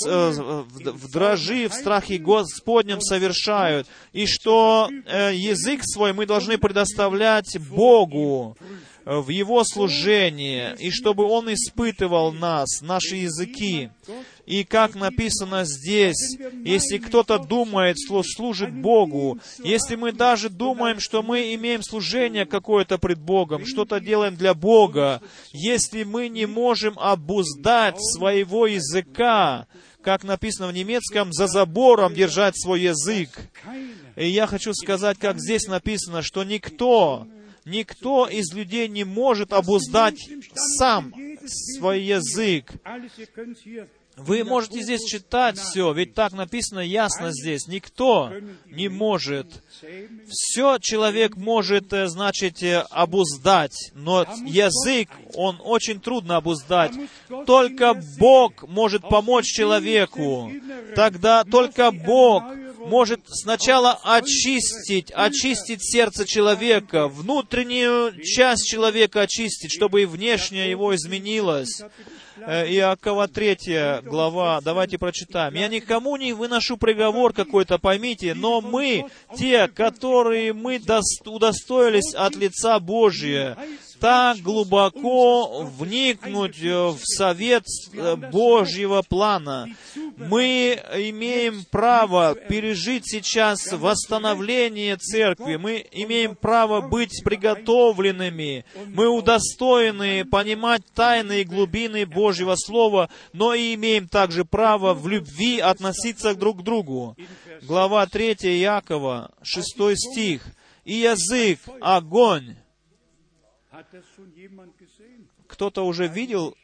[0.05, 7.57] э, в дрожи, в страхе Господнем совершают, и что э, язык свой мы должны предоставлять
[7.69, 8.57] Богу,
[9.05, 13.89] в Его служение, и чтобы Он испытывал нас, наши языки.
[14.45, 21.23] И как написано здесь, если кто-то думает, что служит Богу, если мы даже думаем, что
[21.23, 25.21] мы имеем служение какое-то пред Богом, что-то делаем для Бога,
[25.53, 29.67] если мы не можем обуздать своего языка,
[30.01, 33.29] как написано в немецком, за забором держать свой язык.
[34.17, 37.27] И я хочу сказать, как здесь написано, что никто
[37.65, 40.19] Никто из людей не может обуздать
[40.77, 41.13] сам
[41.45, 42.71] свой язык.
[44.15, 47.67] Вы можете здесь читать все, ведь так написано ясно здесь.
[47.67, 48.31] Никто
[48.67, 49.47] не может.
[50.27, 56.91] Все человек может, э, значит, э, обуздать, но язык, он очень трудно обуздать.
[57.47, 60.51] Только Бог может помочь человеку.
[60.95, 62.43] Тогда только Бог
[62.87, 71.81] может сначала очистить, очистить сердце человека, внутреннюю часть человека очистить, чтобы и внешнее его изменилось.
[72.37, 75.53] Э, Иакова 3 глава, давайте прочитаем.
[75.53, 79.05] «Я никому не выношу приговор какой-то, поймите, но мы,
[79.37, 80.81] те, которые мы
[81.25, 83.57] удостоились от лица Божия,
[84.03, 89.69] так глубоко вникнуть в совет э, Божьего плана.
[90.17, 95.55] Мы имеем право пережить сейчас восстановление церкви.
[95.55, 98.65] Мы имеем право быть приготовленными.
[98.87, 105.59] Мы удостоены понимать тайны и глубины Божьего Слова, но и имеем также право в любви
[105.59, 107.15] относиться друг к другу.
[107.61, 110.45] Глава 3 Якова, 6 стих.
[110.83, 112.57] «И язык— огонь,
[115.47, 116.55] кто-то уже видел,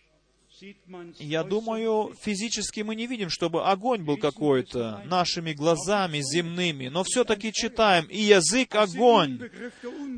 [1.19, 7.53] я думаю, физически мы не видим, чтобы огонь был какой-то нашими глазами земными, но все-таки
[7.53, 9.39] читаем, и язык огонь,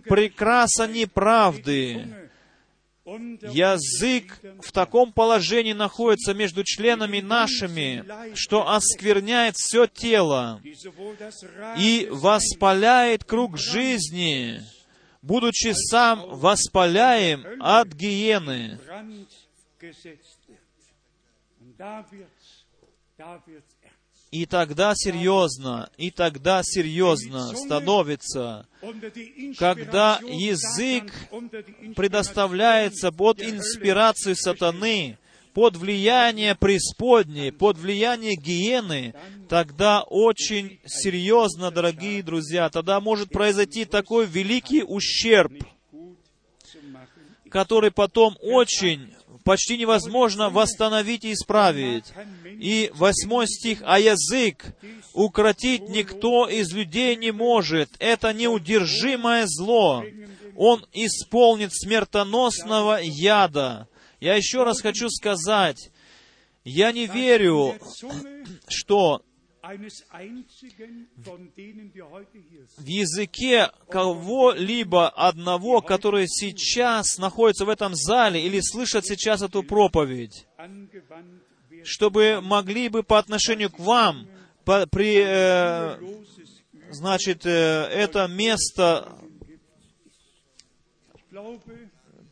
[0.05, 2.07] прекраса неправды.
[3.03, 10.61] Язык в таком положении находится между членами нашими, что оскверняет все тело
[11.77, 14.61] и воспаляет круг жизни,
[15.21, 18.79] будучи сам воспаляем от гиены.
[24.31, 28.65] И тогда серьезно, и тогда серьезно становится,
[29.59, 31.11] когда язык
[31.95, 35.17] предоставляется под инспирацию сатаны,
[35.53, 39.13] под влияние преисподней, под влияние гиены,
[39.49, 45.53] тогда очень серьезно, дорогие друзья, тогда может произойти такой великий ущерб,
[47.49, 52.05] который потом очень почти невозможно восстановить и исправить.
[52.45, 54.63] И восьмой стих, «А язык
[55.13, 57.89] укротить никто из людей не может.
[57.99, 60.03] Это неудержимое зло.
[60.55, 63.87] Он исполнит смертоносного яда».
[64.21, 65.91] Я еще раз хочу сказать,
[66.63, 67.73] я не верю,
[68.67, 69.23] что
[72.77, 80.47] в языке кого-либо одного, который сейчас находится в этом зале или слышат сейчас эту проповедь,
[81.83, 84.27] чтобы могли бы по отношению к вам
[84.65, 85.97] по, при, э,
[86.91, 87.49] значит, э,
[87.91, 89.17] это место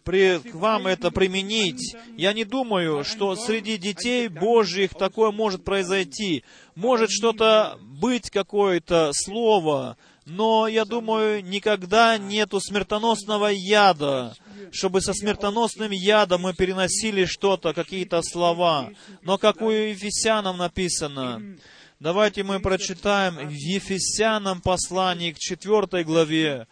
[0.09, 1.95] при, к вам это применить.
[2.17, 6.43] Я не думаю, что среди детей Божьих такое может произойти.
[6.73, 14.33] Может что-то быть, какое-то слово, но я думаю, никогда нету смертоносного яда,
[14.71, 18.89] чтобы со смертоносным ядом мы переносили что-то, какие-то слова.
[19.21, 21.55] Но как у Ефесянам написано,
[21.99, 26.65] Давайте мы прочитаем в Ефесянам послании к четвертой главе.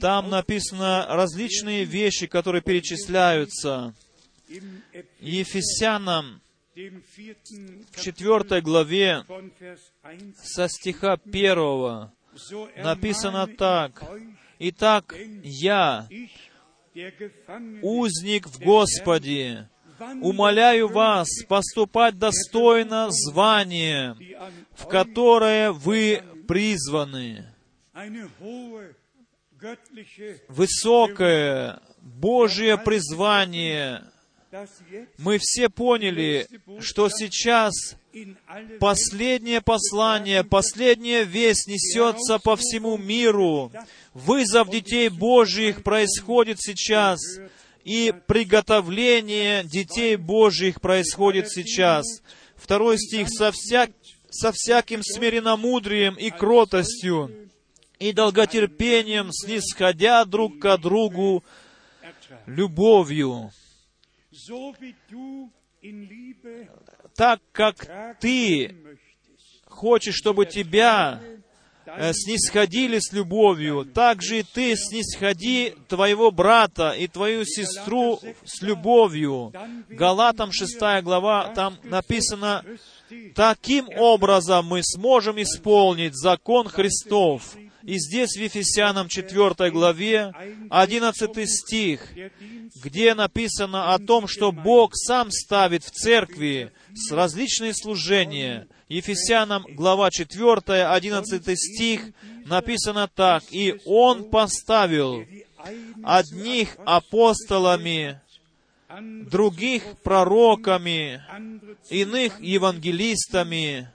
[0.00, 3.94] Там написано различные вещи, которые перечисляются.
[5.20, 6.40] Ефесянам
[6.74, 9.26] в четвертой главе
[10.42, 12.14] со стиха первого
[12.78, 14.02] написано так.
[14.58, 16.08] «Итак, я,
[17.82, 19.68] узник в Господе,
[20.20, 24.16] умоляю вас поступать достойно звания,
[24.72, 27.46] в которое вы призваны.
[30.48, 34.04] Высокое Божье призвание.
[35.18, 36.48] Мы все поняли,
[36.80, 37.96] что сейчас
[38.78, 43.72] последнее послание, последняя весть несется по всему миру.
[44.14, 47.20] Вызов детей Божьих происходит сейчас
[47.86, 52.04] и приготовление детей Божьих происходит сейчас.
[52.56, 53.86] Второй стих, со, вся,
[54.28, 57.48] со всяким смиренномудрием и кротостью,
[58.00, 61.44] и долготерпением, снисходя друг к другу
[62.46, 63.52] любовью.
[67.14, 68.74] Так как ты
[69.66, 71.22] хочешь, чтобы тебя
[72.12, 79.52] снисходили с любовью, так же и ты снисходи твоего брата и твою сестру с любовью.
[79.88, 82.64] Галатам 6 глава, там написано,
[83.34, 87.56] таким образом мы сможем исполнить закон Христов
[87.86, 90.32] И здесь в Ефесянам 4 главе
[90.70, 92.00] 11 стих,
[92.82, 98.66] где написано о том, что Бог сам ставит в церкви с различные служения.
[98.88, 102.00] Ефесянам глава 4, 11 стих
[102.44, 105.24] написано так, «И Он поставил
[106.02, 108.20] одних апостолами,
[108.90, 111.22] других пророками,
[111.88, 113.90] иных евангелистами,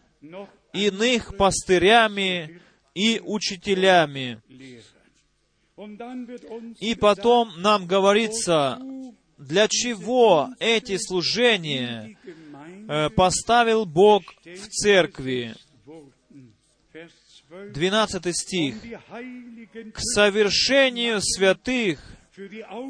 [0.71, 2.61] иных пастырями
[2.93, 4.41] и учителями.
[6.79, 8.79] И потом нам говорится,
[9.37, 12.17] для чего эти служения
[12.87, 15.55] э, поставил Бог в церкви.
[17.73, 18.75] 12 стих.
[19.93, 21.99] «К совершению святых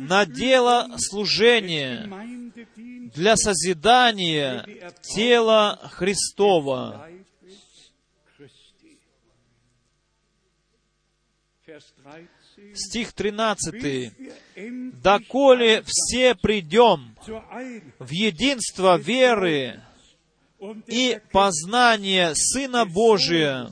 [0.02, 2.08] на дело служения
[3.16, 4.66] для созидания
[5.02, 7.08] тела Христова».
[12.76, 14.14] Стих 13.
[15.02, 17.16] «Доколе все придем
[18.00, 19.82] в единство веры
[20.88, 23.72] и познание Сына Божия,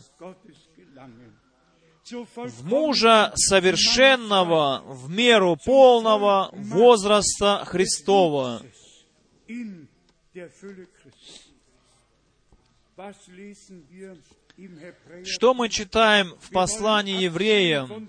[2.12, 8.64] в мужа совершенного в меру полного возраста Христова.
[15.24, 18.08] Что мы читаем в послании евреям?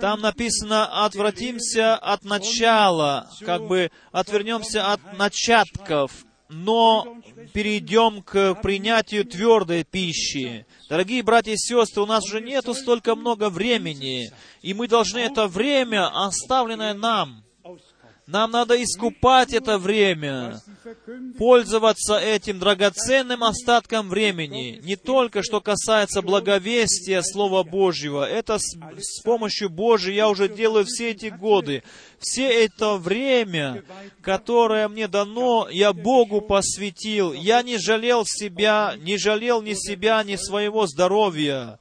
[0.00, 6.12] Там написано, отвратимся от начала, как бы отвернемся от начатков,
[6.48, 7.18] но
[7.52, 10.66] перейдем к принятию твердой пищи.
[10.88, 14.30] Дорогие братья и сестры, у нас уже нету столько много времени,
[14.62, 17.43] и мы должны это время, оставленное нам,
[18.26, 20.62] нам надо искупать это время,
[21.38, 28.26] пользоваться этим драгоценным остатком времени, не только что касается благовестия Слова Божьего.
[28.26, 31.82] Это с, с помощью Божьей я уже делаю все эти годы.
[32.18, 33.84] Все это время,
[34.22, 37.34] которое мне дано, я Богу посвятил.
[37.34, 41.78] Я не жалел себя, не жалел ни себя, ни своего здоровья.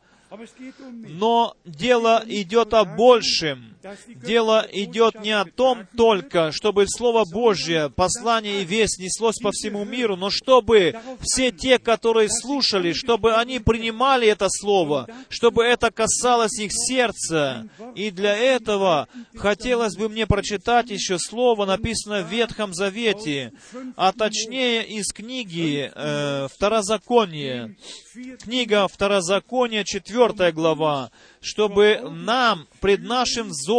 [0.89, 3.72] Но дело идет о большем.
[4.15, 9.83] Дело идет не о том только, чтобы Слово Божье, послание и весть неслось по всему
[9.83, 16.57] миру, но чтобы все те, которые слушали, чтобы они принимали это Слово, чтобы это касалось
[16.59, 17.67] их сердца.
[17.95, 23.51] И для этого хотелось бы мне прочитать еще Слово, написанное в Ветхом Завете,
[23.97, 27.75] а точнее из книги э, Второзаконие.
[28.43, 31.11] Книга Второзакония, 4 глава,
[31.41, 33.72] чтобы нам пред нашим взором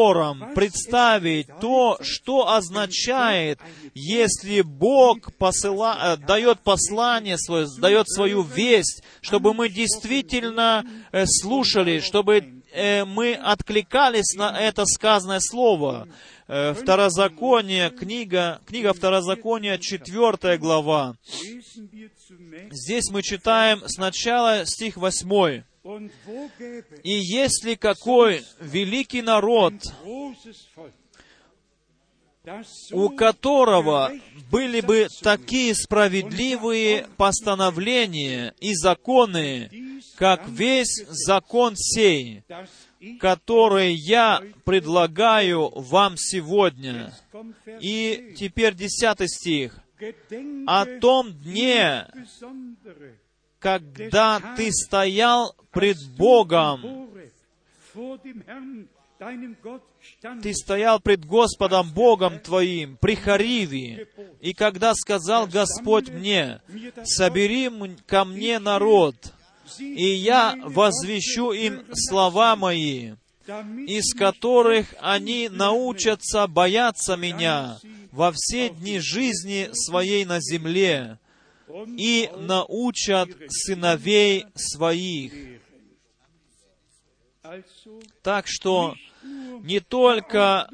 [0.55, 3.59] представить то, что означает,
[3.95, 12.01] если Бог посыла, э, дает послание свое, дает свою весть, чтобы мы действительно э, слушали,
[12.01, 16.09] чтобы э, мы откликались на это сказанное слово.
[16.47, 21.17] Второзаконие, книга, книга Второзакония, 4 глава.
[22.71, 25.63] Здесь мы читаем сначала стих 8.
[27.03, 29.75] И если какой великий народ,
[32.93, 34.13] у которого
[34.51, 39.71] были бы такие справедливые постановления и законы,
[40.17, 42.45] как весь закон сей,
[43.21, 47.13] который я предлагаю вам сегодня.
[47.81, 49.79] И теперь десятый стих.
[50.67, 52.07] О том дне,
[53.65, 57.09] когда ты стоял пред Богом,
[60.43, 64.07] ты стоял пред Господом Богом твоим при Хариве,
[64.43, 66.61] и когда сказал Господь мне,
[67.05, 67.71] собери
[68.07, 69.17] ко мне народ,
[69.79, 73.15] и я возвещу им слова мои,
[73.87, 77.79] из которых они научатся бояться меня
[78.13, 81.19] во все дни жизни своей на земле,
[81.97, 85.61] и научат сыновей своих.
[88.23, 88.95] Так что
[89.63, 90.69] не только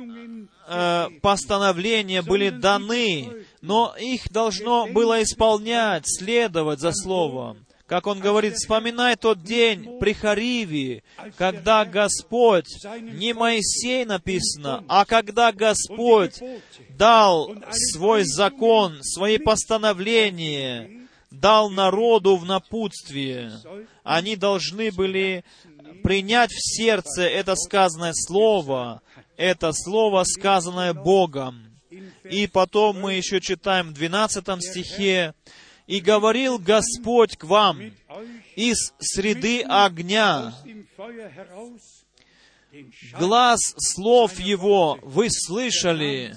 [0.68, 7.66] э, постановления были даны, но их должно было исполнять, следовать за Словом.
[7.91, 11.03] Как он говорит, вспоминай тот день при Хариве,
[11.36, 12.68] когда Господь,
[13.01, 16.38] не Моисей написано, а когда Господь
[16.91, 23.55] дал свой закон, свои постановления, дал народу в напутствие.
[24.05, 25.45] Они должны были
[26.05, 29.03] принять в сердце это сказанное слово,
[29.36, 31.72] это слово, сказанное Богом.
[32.22, 35.34] И потом мы еще читаем в 12 стихе,
[35.91, 37.80] «И говорил Господь к вам
[38.55, 40.55] из среды огня,
[43.18, 46.36] Глаз слов Его вы слышали,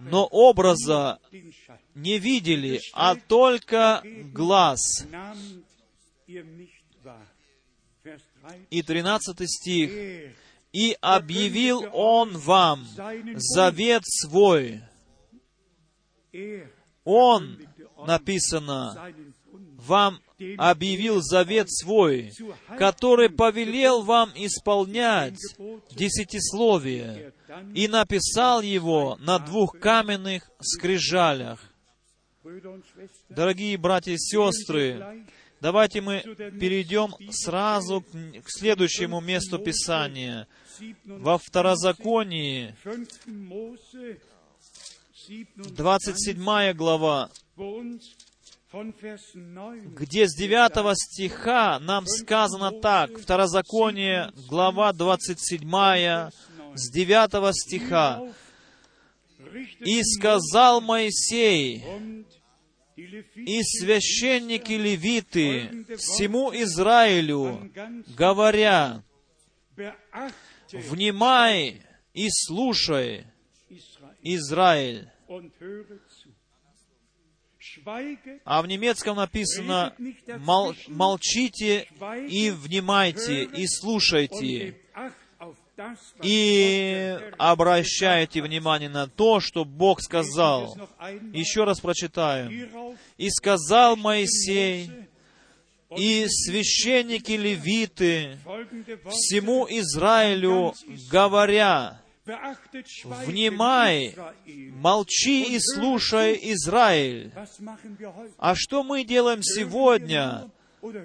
[0.00, 1.20] но образа
[1.94, 5.06] не видели, а только глаз.
[5.12, 5.64] nahmt
[6.26, 7.24] ihr nicht wahr.
[8.02, 8.66] Vers 3.
[8.70, 10.32] И 13 стих.
[10.72, 12.84] «И объявил Он вам
[13.36, 14.82] завет свой».
[17.04, 17.58] Он,
[18.06, 19.12] написано,
[19.76, 20.20] вам
[20.58, 22.32] объявил завет свой,
[22.78, 25.38] который повелел вам исполнять
[25.90, 27.32] десятисловие,
[27.74, 31.60] и написал его на двух каменных скрижалях.
[33.28, 35.24] Дорогие братья и сестры,
[35.60, 40.46] давайте мы перейдем сразу к следующему месту Писания.
[40.78, 42.98] 27, Во Второзаконии, 5.
[43.26, 44.18] Mose
[45.26, 48.14] 27, 27 глава, wo uns
[48.70, 55.60] von Vers 9 где с 9 стиха нам сказано так, Второзаконие, глава 27,
[56.74, 58.22] с 9 стиха,
[59.80, 61.84] «И сказал Моисей,
[62.96, 67.70] и священники левиты всему Израилю,
[68.16, 69.02] говоря,
[70.70, 71.80] «Внимай
[72.12, 73.26] и слушай,
[74.22, 75.13] Израиль».
[78.44, 79.94] А в немецком написано
[80.38, 81.88] «Мол- «Молчите
[82.28, 84.76] и внимайте, и слушайте,
[86.22, 90.76] и обращайте внимание на то, что Бог сказал».
[91.32, 91.80] Еще раз.
[91.82, 94.90] Hierauf «И сказал Моисей,
[95.96, 98.38] и священники левиты
[99.10, 100.74] всему Израилю,
[101.10, 102.00] говоря,
[103.26, 104.16] «Внимай,
[104.80, 107.32] молчи и слушай, Израиль».
[108.38, 110.50] А что мы делаем сегодня?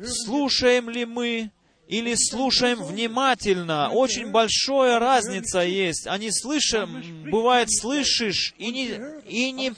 [0.06, 1.52] Слушаем ли мы
[1.90, 3.90] или слушаем внимательно?
[3.90, 6.06] Очень большая разница есть.
[6.06, 9.74] Они слышим, бывает, слышишь и не, и не,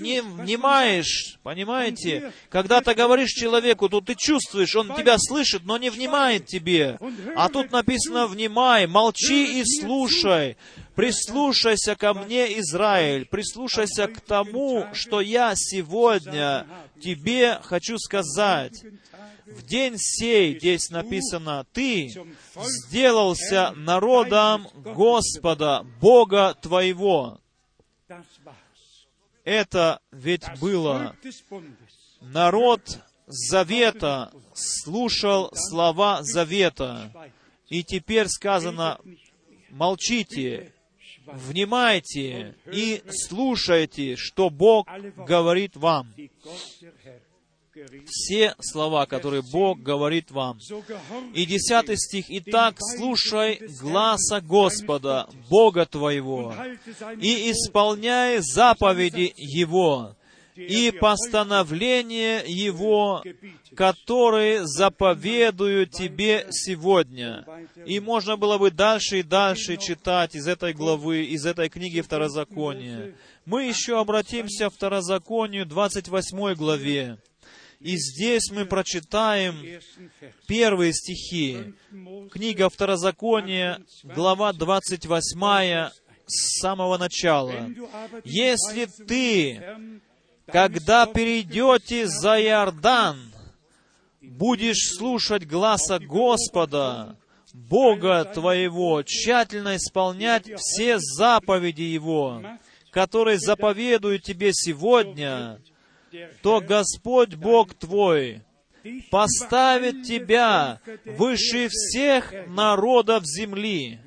[0.00, 2.32] не внимаешь, понимаете?
[2.48, 6.98] Когда ты говоришь человеку, то ты чувствуешь, он тебя слышит, но не внимает тебе.
[7.36, 10.56] А тут написано, внимай, молчи и слушай.
[10.94, 16.66] Прислушайся ко мне, Израиль, прислушайся к тому, что я сегодня
[17.00, 18.82] тебе хочу сказать.
[19.50, 22.08] В день сей, здесь написано, ты
[22.54, 27.40] сделался народом Господа, Бога твоего.
[29.44, 31.16] Это ведь было.
[32.20, 37.12] Народ Завета слушал слова Завета.
[37.68, 38.98] И теперь сказано,
[39.70, 40.74] молчите,
[41.26, 44.88] внимайте и слушайте, что Бог
[45.26, 46.12] говорит вам.
[48.06, 50.58] Все слова, которые Бог говорит вам.
[51.34, 52.26] И десятый стих.
[52.28, 56.54] «Итак, слушай гласа Господа, Бога твоего,
[57.20, 60.16] и исполняй заповеди Его
[60.56, 63.22] и постановления Его,
[63.74, 67.46] которые заповедую тебе сегодня».
[67.86, 73.14] И можно было бы дальше и дальше читать из этой главы, из этой книги Второзакония.
[73.46, 77.18] Мы еще обратимся к Второзаконию, 28 главе.
[77.80, 79.80] И здесь мы прочитаем
[80.46, 81.72] первые стихи.
[82.30, 85.90] Книга Второзакония, глава 28,
[86.26, 87.70] с самого начала.
[88.22, 89.62] «Если ты,
[90.46, 93.32] когда перейдете за Иордан,
[94.20, 97.16] будешь слушать гласа Господа,
[97.54, 102.42] Бога твоего, тщательно исполнять все заповеди Его,
[102.90, 105.60] которые заповедую тебе сегодня,
[106.42, 108.42] то Господь Бог твой
[109.10, 114.00] поставит тебя выше всех народов земли.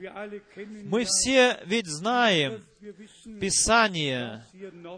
[0.86, 2.64] Мы все ведь знаем
[3.39, 4.45] Писание.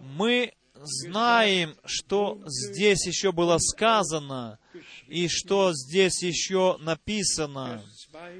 [0.01, 4.59] Мы знаем, что здесь еще было сказано,
[5.07, 7.83] и что здесь еще написано.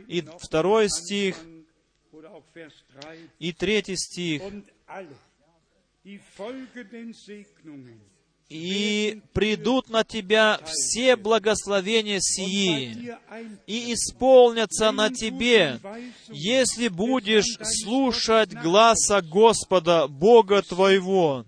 [0.07, 1.65] И второй стих, Anfang
[2.11, 3.29] oder auch Vers 3.
[3.39, 4.41] и третий стих.
[8.47, 13.15] «И придут на тебя все благословения сии,
[13.65, 15.79] и исполнятся на тебе,
[16.29, 21.45] если будешь слушать гласа Господа, Бога твоего.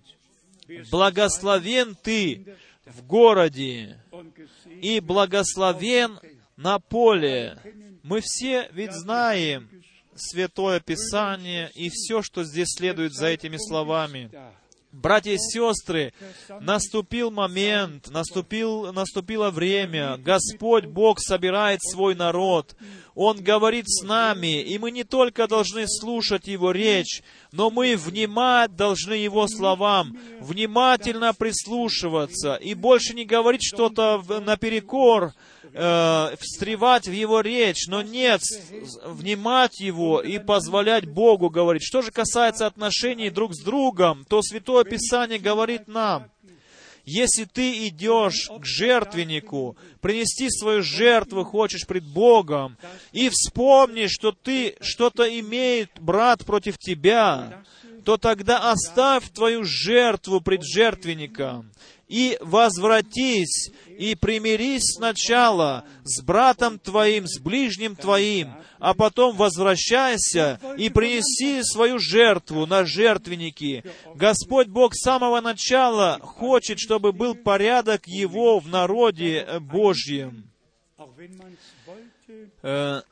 [0.90, 4.00] Благословен ты в городе,
[4.82, 6.18] и благословен
[6.56, 7.58] на поле.
[8.02, 9.68] Мы все ведь знаем
[10.16, 14.30] Святое Писание и все, что здесь следует за этими словами.
[15.00, 16.12] Братья и сестры,
[16.60, 20.16] наступил момент, наступил, наступило время.
[20.16, 22.74] Господь Бог собирает свой народ.
[23.14, 27.22] Он говорит с нами, и мы не только должны слушать Его речь,
[27.52, 35.32] но мы внимать должны Его словам, внимательно прислушиваться и больше не говорить что-то наперекор,
[35.78, 38.40] э, встревать в Его речь, но нет,
[39.04, 41.84] внимать Его и позволять Богу говорить.
[41.84, 46.30] Что же касается отношений друг с другом, то Святое Писание говорит нам,
[47.04, 52.76] если ты идешь к жертвеннику, принести свою жертву хочешь пред Богом,
[53.12, 57.62] и вспомнишь, что ты что-то имеет брат против тебя,
[58.04, 61.70] то тогда оставь твою жертву пред жертвенником
[62.08, 70.88] и возвратись, и примирись сначала с братом твоим, с ближним твоим, а потом возвращайся и
[70.88, 73.84] принеси свою жертву на жертвенники.
[74.14, 80.50] Господь Бог с самого начала хочет, чтобы был порядок Его в народе Божьем.
[82.62, 83.02] Э,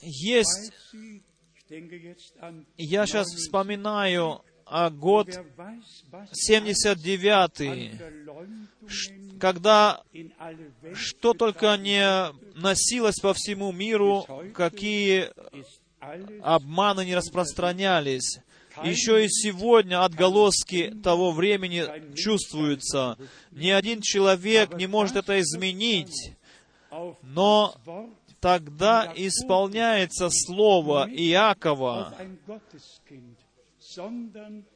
[0.00, 0.72] есть,
[2.76, 4.42] я сейчас вспоминаю
[4.74, 5.28] а год
[6.32, 8.00] 79
[9.38, 10.02] когда
[10.94, 15.30] что только не носилось по всему миру, какие
[16.42, 18.38] обманы не распространялись.
[18.82, 23.18] Еще и сегодня отголоски того времени чувствуются.
[23.50, 26.34] Ни один человек не может это изменить.
[27.22, 27.74] Но
[28.40, 32.16] тогда исполняется слово Иакова,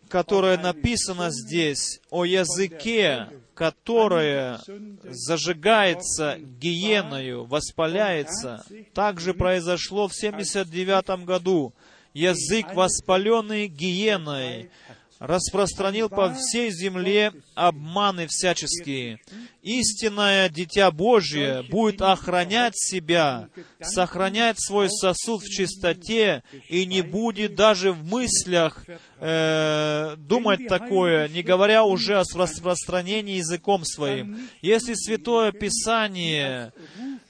[0.09, 4.61] которое написано здесь, о языке, которое
[5.03, 8.65] зажигается гиеною, воспаляется,
[8.95, 11.73] также произошло в 79 году.
[12.13, 14.71] Язык, воспаленный гиеной,
[15.19, 19.19] распространил по всей земле обманы всяческие.
[19.63, 23.49] Истинное Дитя Божье будет охранять себя,
[23.81, 28.85] сохранять свой сосуд в чистоте и не будет даже в мыслях
[29.19, 34.49] э, думать такое, не говоря уже о распространении языком своим.
[34.61, 36.73] Если Святое Писание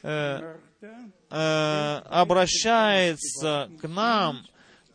[0.03, 0.57] э,
[1.31, 4.45] э, обращается к нам,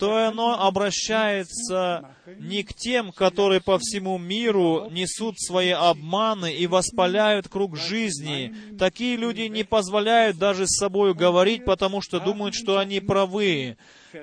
[0.01, 7.47] то оно обращается не к тем, которые по всему миру несут свои обманы и воспаляют
[7.47, 8.51] круг жизни.
[8.79, 13.77] Такие люди не позволяют даже с собой говорить, потому что думают, что они правы.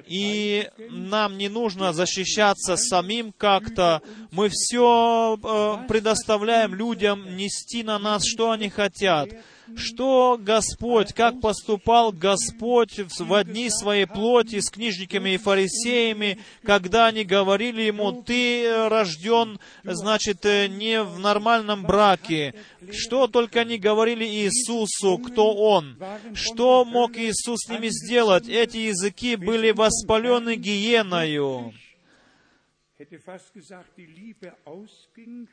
[0.09, 4.03] И нам не нужно защищаться самим как-то.
[4.33, 9.29] Мы все э, предоставляем людям нести на нас, что они хотят
[9.77, 17.25] что Господь, как поступал Господь в дни своей плоти с книжниками и фарисеями, когда они
[17.25, 22.55] говорили ему, ты рожден, значит, не в нормальном браке.
[22.93, 25.97] Что только они говорили Иисусу, кто Он.
[26.35, 28.49] Что мог Иисус с ними сделать?
[28.49, 31.73] Эти языки были воспалены гиеною.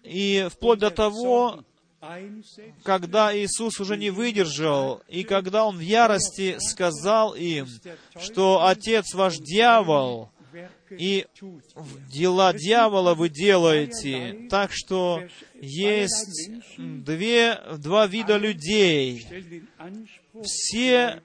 [0.04, 1.64] И вплоть до того,
[2.84, 7.68] когда Иисус уже не выдержал, и когда Он в ярости сказал им,
[8.18, 10.30] что Отец ваш дьявол,
[10.90, 11.26] и
[12.14, 14.48] дела дьявола вы делаете.
[14.50, 15.24] Так что
[15.60, 19.28] есть две, два вида людей.
[20.44, 21.22] Все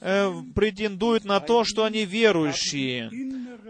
[0.00, 3.10] э, претендуют на то, что они верующие.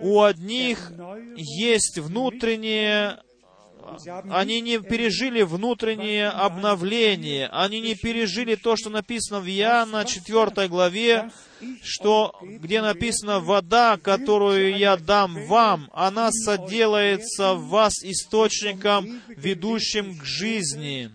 [0.00, 0.92] У одних
[1.36, 3.18] есть внутреннее
[4.30, 11.30] они не пережили внутреннее обновление, они не пережили то, что написано в Иоанна 4 главе,
[11.82, 20.24] что, где написано, «Вода, которую я дам вам, она соделается в вас источником, ведущим к
[20.24, 21.10] жизни».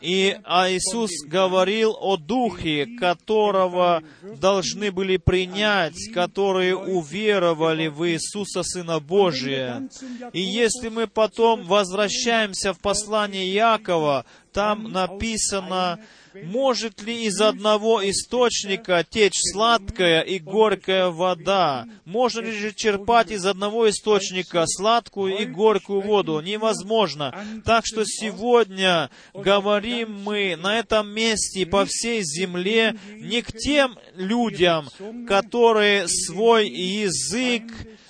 [0.00, 9.00] И а Иисус говорил о Духе, которого должны были принять, которые уверовали в Иисуса, Сына
[9.00, 9.88] Божия.
[10.32, 15.98] И если мы потом возвращаемся в послание Якова, там написано,
[16.44, 21.86] может ли из одного источника течь сладкая и горькая вода?
[22.04, 26.40] Можно ли же черпать из одного источника сладкую и горькую воду?
[26.40, 27.34] Невозможно.
[27.64, 34.88] Так что сегодня говорим мы на этом месте по всей земле не к тем людям,
[35.26, 37.64] которые свой язык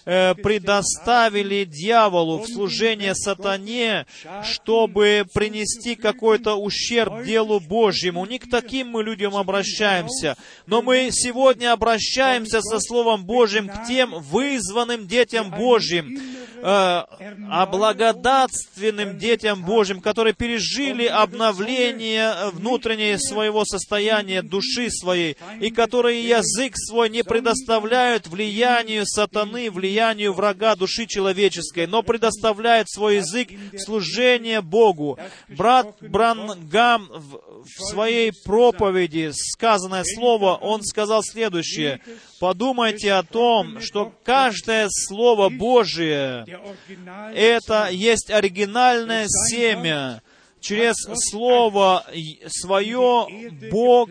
[0.06, 4.06] э, предоставили дьяволу в служение сатане,
[4.42, 8.24] чтобы принести какой-то ущерб делу Божьему.
[8.24, 10.36] Не к таким мы людям обращаемся,
[10.66, 16.18] но мы сегодня обращаемся со Словом Божьим к тем вызванным детям Божьим,
[16.62, 17.04] э,
[17.50, 27.10] облагодатственным детям Божьим, которые пережили обновление внутреннее своего состояния, души своей, и которые язык свой
[27.10, 33.48] не предоставляют влиянию сатаны, влиянию врага души человеческой, но предоставляют свой язык
[33.78, 35.18] служение Богу.
[35.48, 42.00] Брат Брангам в своей проповеди, сказанное слово, он сказал следующее.
[42.40, 46.44] Подумайте о том, что каждое Слово Божие—
[47.34, 50.22] это есть оригинальное семя.
[50.60, 50.96] Через
[51.30, 52.04] Слово
[52.48, 53.26] свое
[53.70, 54.10] Бог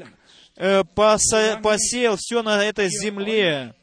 [0.55, 3.75] э, посеял все на этой земле.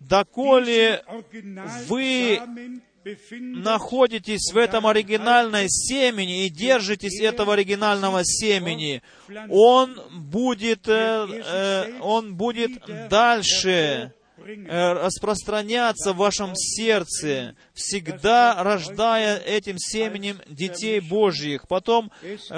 [0.00, 1.04] Доколе
[1.88, 2.40] вы
[3.40, 9.02] находитесь в этом оригинальной семени и держитесь этого оригинального семени,
[9.48, 12.72] он будет, э, э, он будет
[13.08, 14.12] дальше
[14.46, 21.66] Э, распространяться в вашем сердце, всегда рождая этим семенем детей Божьих.
[21.66, 22.10] Потом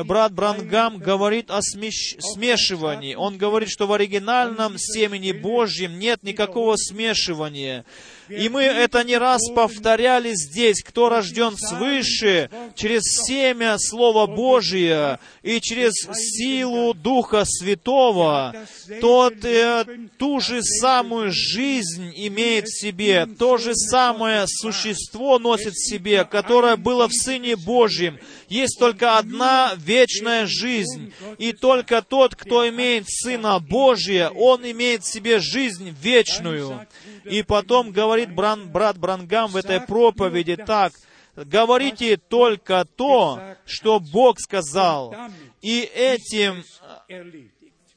[0.05, 2.16] брат Брангам говорит о смеш...
[2.18, 3.14] смешивании.
[3.14, 7.84] Он говорит, что в оригинальном семени Божьем нет никакого смешивания.
[8.29, 10.83] И мы это не раз повторяли здесь.
[10.83, 18.55] Кто рожден свыше, через семя Слова Божия и через силу Духа Святого,
[19.01, 19.85] тот э,
[20.18, 26.77] ту же самую жизнь имеет в себе, то же самое существо носит в себе, которое
[26.77, 28.18] было в Сыне Божьем.
[28.49, 35.12] Есть только одна вечная жизнь, и только тот, кто имеет Сына Божия, он имеет в
[35.12, 36.87] себе жизнь вечную.
[37.29, 40.93] И потом говорит бран, брат Брангам в этой проповеди так,
[41.35, 45.14] говорите только то, что Бог сказал,
[45.61, 46.64] и этим,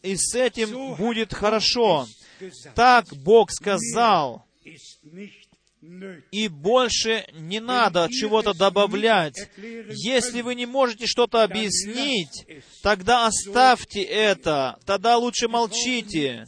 [0.02, 2.08] и с этим будет хорошо.
[2.74, 4.46] Так Бог сказал,
[6.32, 9.50] и больше не надо чего-то добавлять.
[9.58, 12.46] Если вы не можете что-то объяснить,
[12.84, 16.46] тогда оставьте это, тогда лучше молчите.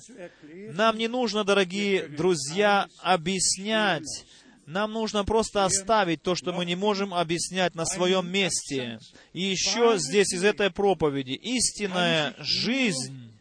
[0.73, 4.25] Нам не нужно, дорогие друзья, объяснять.
[4.65, 8.99] Нам нужно просто оставить то, что мы не можем объяснять на своем месте.
[9.33, 11.31] И еще здесь из этой проповеди.
[11.31, 13.31] Истинная жизнь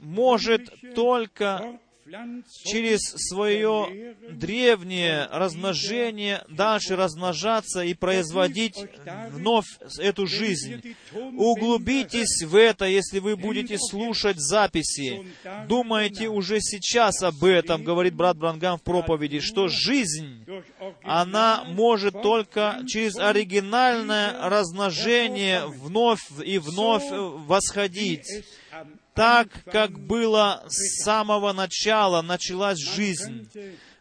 [0.00, 1.78] может только
[2.64, 8.76] через свое древнее размножение дальше размножаться и производить
[9.30, 9.66] вновь
[9.98, 10.94] эту жизнь.
[11.12, 15.26] Углубитесь в это, если вы будете слушать записи.
[15.68, 20.44] Думайте уже сейчас об этом, говорит брат Брангам в проповеди, что жизнь,
[21.02, 28.26] она может только через оригинальное размножение вновь и вновь восходить
[29.14, 33.48] так, как было с самого начала, началась жизнь.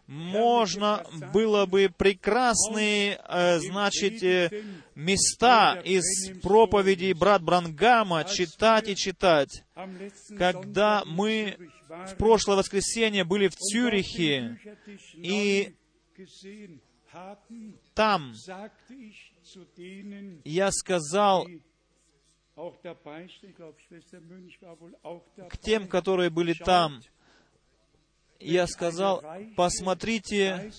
[0.05, 4.49] Можно было бы прекрасные, э, значит, э,
[4.95, 9.63] места из проповедей брат Брангама читать и читать.
[10.37, 11.57] Когда мы
[11.87, 14.59] в прошлое воскресенье были в Цюрихе,
[15.15, 15.73] и
[17.93, 18.33] там
[20.43, 21.47] я сказал
[25.49, 27.01] к тем, которые были там,
[28.39, 29.23] я сказал,
[29.55, 30.71] посмотрите,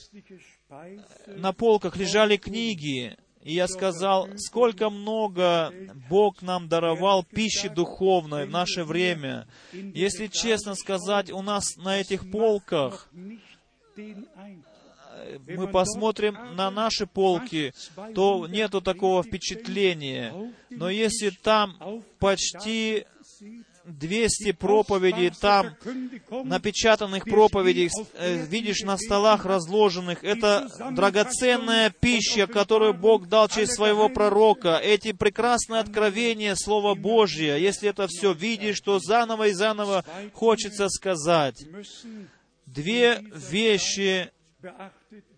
[1.27, 5.73] на полках лежали книги, и я сказал, сколько много
[6.09, 9.47] Бог нам даровал пищи духовной в наше время.
[9.73, 13.11] Если честно сказать, у нас на этих полках
[15.47, 17.73] мы посмотрим на наши полки,
[18.15, 20.53] то нету такого впечатления.
[20.71, 23.07] Но если там почти
[23.85, 25.77] 200 проповедей там,
[26.31, 30.25] напечатанных проповедей, э, видишь на столах разложенных.
[30.25, 34.79] Это драгоценная пища, которую Бог дал через своего пророка.
[34.83, 37.61] Эти прекрасные откровения Слова Божье.
[37.61, 41.63] Если это все видишь, то заново и заново хочется сказать.
[42.67, 44.31] Две вещи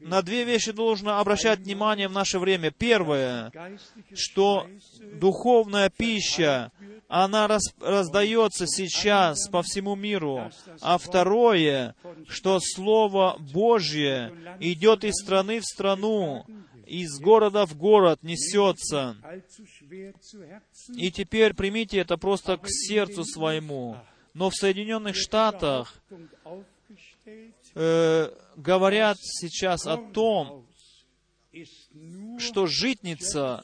[0.07, 2.71] на две вещи должно обращать внимание в наше время.
[2.71, 3.53] Первое,
[4.15, 4.67] что
[5.21, 6.71] духовная пища,
[7.09, 10.51] она раз, раздается сейчас по всему миру.
[10.81, 11.95] А второе,
[12.29, 16.45] что Слово Божье идет из страны в страну,
[16.87, 19.17] из города в город несется.
[20.95, 23.97] И теперь примите это просто к сердцу своему.
[24.35, 25.95] Но в Соединенных Штатах
[27.75, 30.67] э, говорят сейчас о том,
[32.39, 33.63] что житница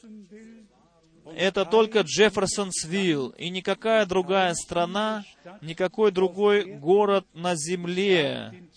[1.37, 5.25] это только Джефферсонсвилл, и никакая другая страна,
[5.61, 8.69] никакой другой город на земле.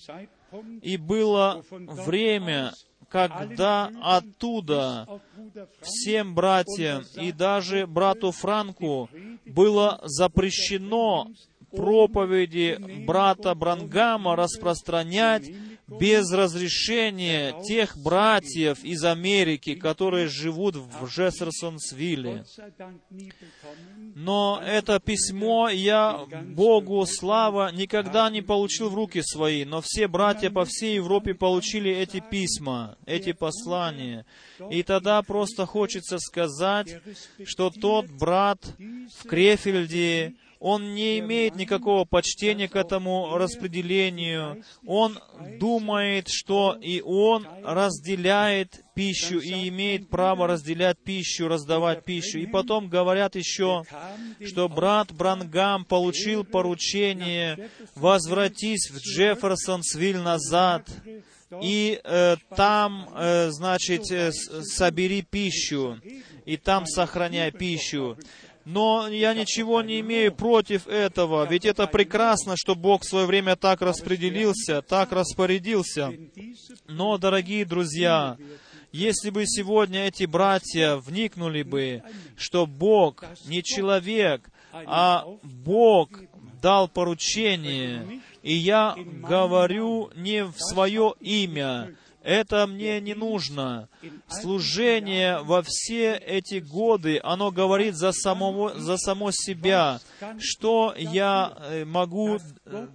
[0.82, 2.74] И было время,
[3.09, 5.07] когда оттуда
[5.82, 9.09] всем братьям и даже брату Франку
[9.45, 11.28] было запрещено
[11.72, 15.51] проповеди брата Брангама распространять
[15.88, 22.46] без разрешения тех братьев из Америки, которые живут в Джессерсонсвилле.
[24.16, 30.50] Но это письмо я, Богу слава, никогда не получил в руки свои, но все братья
[30.50, 34.26] по всей Европе получили эти письма, эти послания.
[34.72, 37.00] И тогда просто хочется сказать,
[37.44, 38.60] что тот брат
[39.20, 40.36] в Крефельде,
[40.68, 44.63] он не имеет никакого почтения к этому распределению.
[44.88, 45.20] Он
[45.59, 52.39] думает, что и он разделяет пищу и имеет право разделять пищу, раздавать пищу.
[52.39, 53.84] И потом говорят еще,
[54.43, 60.89] что брат Брангам получил поручение «Возвратись в Джефферсонсвиль назад»
[61.61, 65.99] и э, там, э, значит, э, собери пищу,
[66.45, 68.18] и там сохраняй пищу.
[68.66, 73.55] Но я ничего не имею против этого, ведь это прекрасно, что Бог в свое время
[73.55, 76.11] так распределился, так распорядился.
[76.88, 78.38] Но, дорогие друзья,
[78.91, 82.01] если бы сегодня эти братья вникнули бы,
[82.36, 86.09] что Бог не человек, а Бог
[86.61, 91.95] дал поручение, и я говорю не в свое имя,
[92.26, 93.88] это мне не нужно.
[94.28, 99.99] Служение во все эти годы, оно говорит за, самого, за само себя,
[100.39, 102.88] что я э, могу э,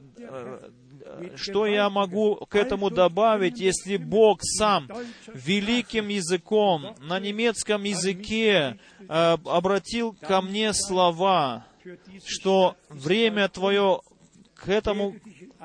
[1.36, 4.88] что я могу к этому добавить, если Бог сам
[5.32, 11.66] великим языком на немецком языке э, обратил ко мне слова,
[12.26, 14.00] что время твое
[14.54, 15.14] к этому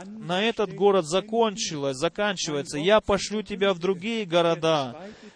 [0.04, 2.78] на этот город закончилось, заканчивается.
[2.78, 4.96] Я пошлю тебя в другие города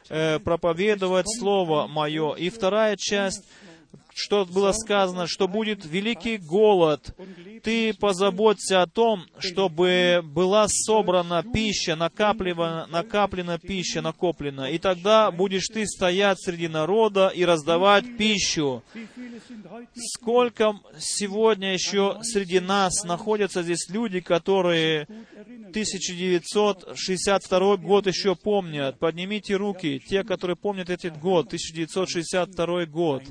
[0.09, 2.33] э, проповедовать Слово Мое.
[2.33, 3.45] И вторая часть
[4.19, 7.15] что было сказано, что будет великий голод.
[7.63, 14.69] Ты позаботься о том, чтобы была собрана пища, накаплена, накаплена пища, накоплена.
[14.69, 18.83] И тогда будешь ты стоять среди народа и раздавать пищу.
[19.95, 25.07] Сколько сегодня еще среди нас находятся здесь люди, которые
[25.69, 28.99] 1962 год еще помнят.
[28.99, 33.23] Поднимите руки, те, которые помнят этот год, 1962 год.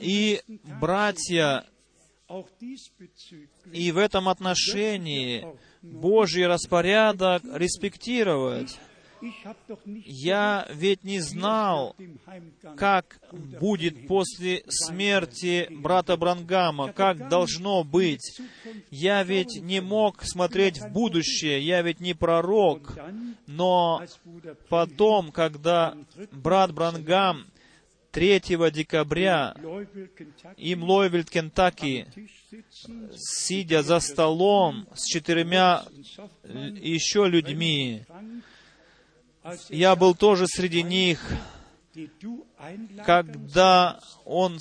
[0.00, 0.40] И
[0.80, 1.66] братья,
[3.72, 5.46] и в этом отношении
[5.82, 8.78] Божий распорядок респектировать.
[10.04, 11.94] Я ведь не знал,
[12.76, 13.20] как
[13.60, 18.40] будет после смерти брата Брангама, как должно быть.
[18.90, 22.98] Я ведь не мог смотреть в будущее, я ведь не пророк.
[23.46, 24.02] Но
[24.68, 25.96] потом, когда
[26.32, 27.46] брат Брангам
[28.12, 28.40] 3
[28.72, 29.54] декабря
[30.56, 32.06] им Лойвильд, Кентаки,
[33.16, 35.84] сидя за столом с четырьмя
[36.44, 38.04] еще людьми,
[39.70, 41.20] я был тоже среди них,
[43.04, 44.58] когда он,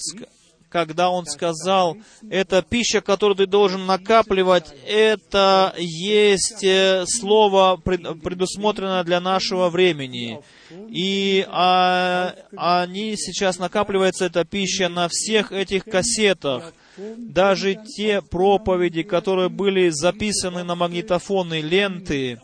[0.70, 1.98] когда он сказал,
[2.30, 10.42] это пища, которую ты должен накапливать, это есть э, слово, предусмотренное для нашего времени.
[10.90, 16.74] И а, они сейчас накапливается эта пища на всех этих кассетах
[17.18, 22.40] даже те проповеди, которые были записаны на магнитофонные ленты,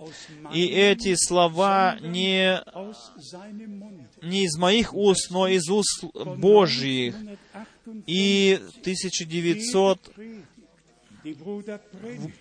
[0.54, 2.62] и эти слова не,
[4.22, 7.16] не из моих уст, но из уст Божьих.
[8.06, 10.00] И 1900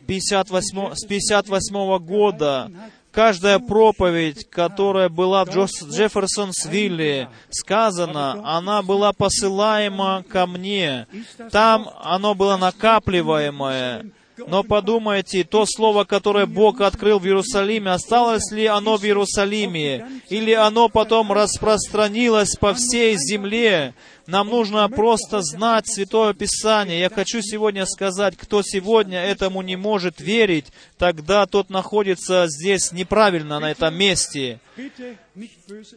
[0.06, 2.70] 58, с 58 года
[3.10, 11.06] каждая проповедь, которая была в Джефферсонсвилле сказана, она была посылаема ко мне.
[11.50, 14.10] Там оно было накапливаемое.
[14.46, 20.06] Но подумайте, то слово, которое Бог открыл в Иерусалиме, осталось ли оно в Иерусалиме?
[20.28, 23.94] Или оно потом распространилось по всей земле?
[24.26, 27.00] Нам нужно просто знать Святое Писание.
[27.00, 30.66] Я хочу сегодня сказать, кто сегодня этому не может верить,
[30.98, 34.60] тогда тот находится здесь неправильно, на этом месте.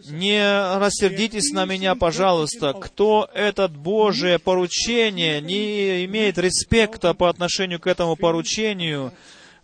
[0.09, 2.73] Не рассердитесь на меня, пожалуйста.
[2.73, 9.11] Кто этот Божие поручение не имеет респекта по отношению к этому поручению,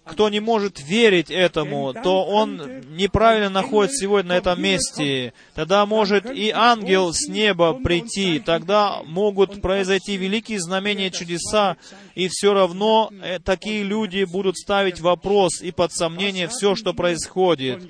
[0.05, 2.61] кто не может верить этому, то он
[2.95, 5.33] неправильно находится сегодня на этом месте.
[5.55, 11.77] Тогда может и ангел с неба прийти, тогда могут произойти великие знамения, чудеса,
[12.13, 17.81] и все равно э, такие люди будут ставить вопрос и под сомнение все, что происходит.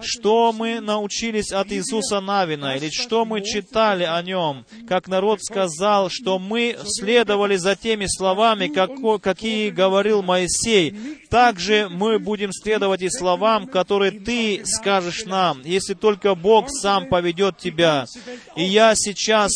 [0.00, 6.08] Что мы научились от Иисуса Навина, или что мы читали о нем, как народ сказал,
[6.10, 8.68] что мы следовали за теми словами,
[9.18, 10.94] какие говорил Моисей,
[11.28, 17.58] также мы будем следовать и словам, которые Ты скажешь нам, если только Бог сам поведет
[17.58, 18.06] тебя.
[18.56, 19.52] И я сейчас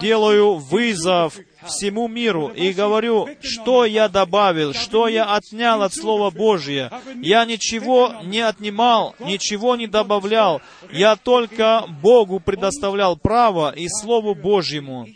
[0.00, 6.92] делаю вызов всему миру и говорю, что я добавил, что я отнял от Слова Божия.
[7.22, 10.60] Я ничего не отнимал, ничего не добавлял.
[10.92, 15.08] Я только Богу предоставлял право и Слову Божьему.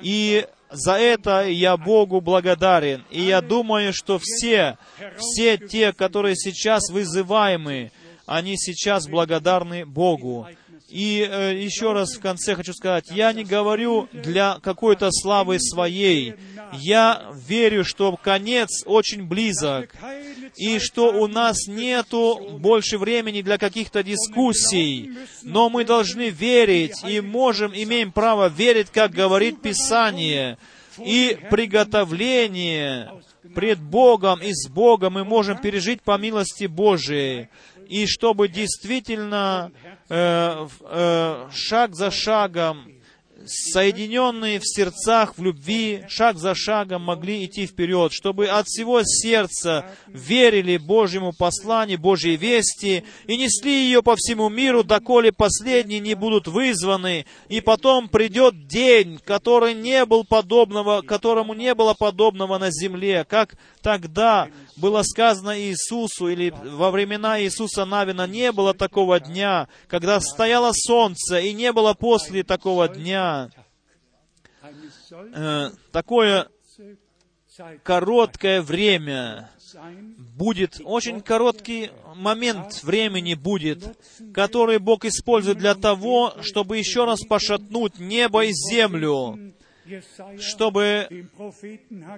[0.00, 3.04] И за это я Богу благодарен.
[3.10, 4.78] И я думаю, что все,
[5.16, 7.92] все те, которые сейчас вызываемы,
[8.26, 10.48] они сейчас благодарны Богу.
[10.88, 16.34] И э, еще раз в конце хочу сказать, я не говорю для какой-то славы своей.
[16.72, 19.92] Я верю, что конец очень близок,
[20.56, 25.10] и что у нас нету больше времени для каких-то дискуссий.
[25.42, 30.56] Но мы должны верить, и можем, имеем право верить, как говорит Писание.
[31.04, 33.10] И приготовление
[33.54, 37.48] пред Богом и с Богом мы можем пережить по милости Божией
[37.88, 39.70] и чтобы действительно
[40.08, 42.95] э, э, шаг за шагом,
[43.46, 49.86] соединенные в сердцах, в любви, шаг за шагом могли идти вперед, чтобы от всего сердца
[50.06, 56.48] верили Божьему посланию, Божьей вести и несли ее по всему миру, доколе последние не будут
[56.48, 63.24] вызваны, и потом придет день, который не был подобного, которому не было подобного на земле,
[63.28, 70.20] как тогда было сказано Иисусу, или во времена Иисуса Навина не было такого дня, когда
[70.20, 73.35] стояло солнце, и не было после такого дня.
[75.34, 76.48] Э, такое
[77.82, 79.50] короткое время
[80.18, 83.98] будет, очень короткий момент времени будет,
[84.34, 89.54] который Бог использует для того, чтобы еще раз пошатнуть небо и землю,
[90.38, 91.28] чтобы,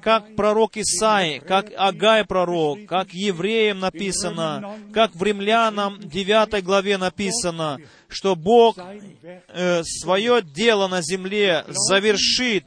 [0.02, 7.78] как пророк Исаи, как Агай пророк, как евреям написано, как в римлянам 9 главе написано,
[8.08, 12.64] что Бог э, свое дело на земле завершит,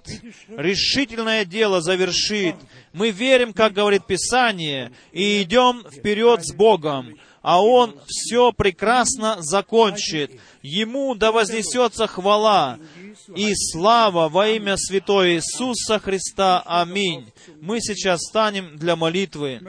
[0.50, 2.56] решительное дело завершит.
[2.94, 10.40] Мы верим, как говорит Писание, и идем вперед с Богом а Он все прекрасно закончит.
[10.62, 12.78] Ему да вознесется хвала
[13.36, 16.62] и слава во имя Святой Иисуса Христа.
[16.66, 17.32] Аминь.
[17.62, 19.62] Мы сейчас станем для молитвы.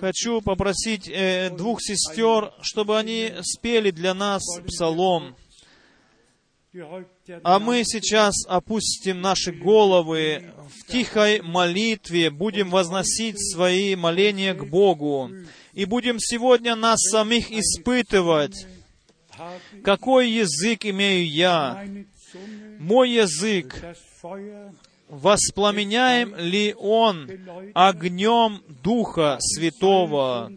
[0.00, 5.36] Хочу попросить э, двух сестер, чтобы они спели для нас псалом.
[7.44, 15.30] А мы сейчас опустим наши головы в тихой молитве, будем возносить свои моления к Богу
[15.72, 18.66] и будем сегодня нас самих испытывать,
[19.82, 21.86] какой язык имею я,
[22.78, 23.74] мой язык,
[25.08, 27.30] воспламеняем ли он
[27.74, 30.52] огнем Духа Святого?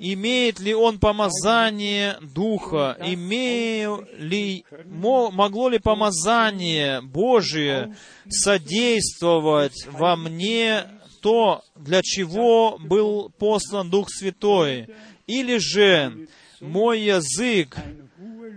[0.00, 2.96] Имеет ли он помазание Духа?
[3.00, 7.94] Имею ли, могло ли помазание Божие
[8.28, 10.84] содействовать во мне
[11.20, 14.88] то, для чего был послан Дух Святой,
[15.26, 16.28] или же
[16.60, 17.76] мой язык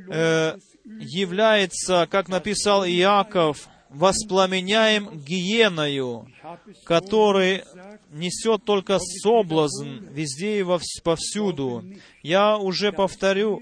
[0.09, 0.57] э,
[0.99, 6.27] является, как написал Иаков, воспламеняем гиеною,
[6.85, 7.63] который
[8.11, 10.65] несет только соблазн везде и
[11.03, 11.83] повсюду.
[12.23, 13.61] Я уже повторю,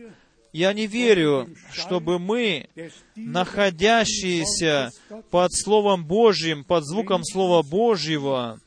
[0.54, 2.70] я не верю, чтобы мы,
[3.16, 4.92] находящиеся
[5.32, 8.60] под Словом Божьим, под звуком Слова Божьего,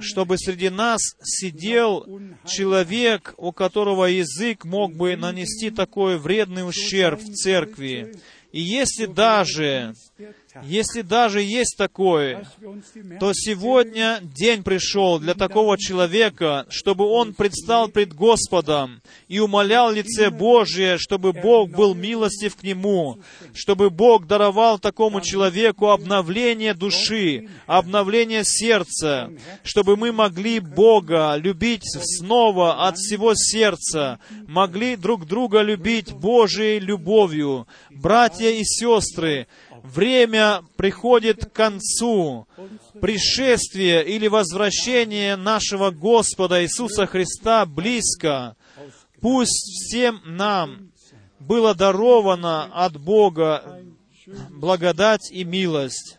[0.00, 2.06] чтобы среди нас сидел
[2.46, 8.14] человек, у которого язык мог бы нанести такой вредный ущерб в церкви.
[8.52, 9.94] И если даже
[10.62, 12.44] Если даже есть такое,
[13.20, 20.30] то сегодня день пришел для такого человека, чтобы он предстал пред Господом и умолял лице
[20.30, 23.20] Божие, чтобы Бог был милостив к нему,
[23.54, 29.30] чтобы Бог даровал такому человеку обновление души, обновление сердца,
[29.62, 34.18] чтобы мы могли Бога любить снова от всего сердца,
[34.48, 37.68] могли друг друга любить Божией любовью.
[37.90, 39.46] Братья и сестры,
[39.82, 42.46] время приходит к концу.
[43.00, 48.56] Пришествие или возвращение нашего Господа Иисуса Христа близко.
[49.20, 50.90] Пусть всем нам
[51.38, 53.82] было даровано от Бога
[54.50, 56.18] благодать и милость.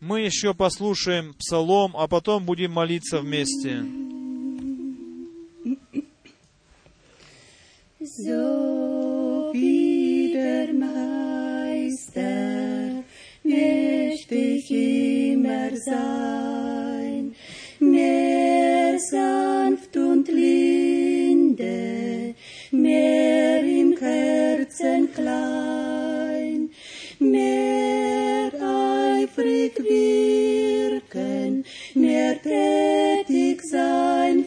[0.00, 3.82] Мы еще послушаем псалом, а потом будем молиться вместе.
[8.06, 9.50] So
[12.14, 13.02] Meister
[13.42, 17.34] möchte ich immer sein,
[17.80, 22.34] mehr sanft und linde,
[22.70, 26.70] mehr im Herzen klein,
[27.18, 31.64] mehr eifrig wirken,
[31.94, 34.44] mehr tätig sein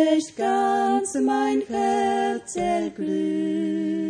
[0.00, 4.02] möcht ganz mein Herz erglühen.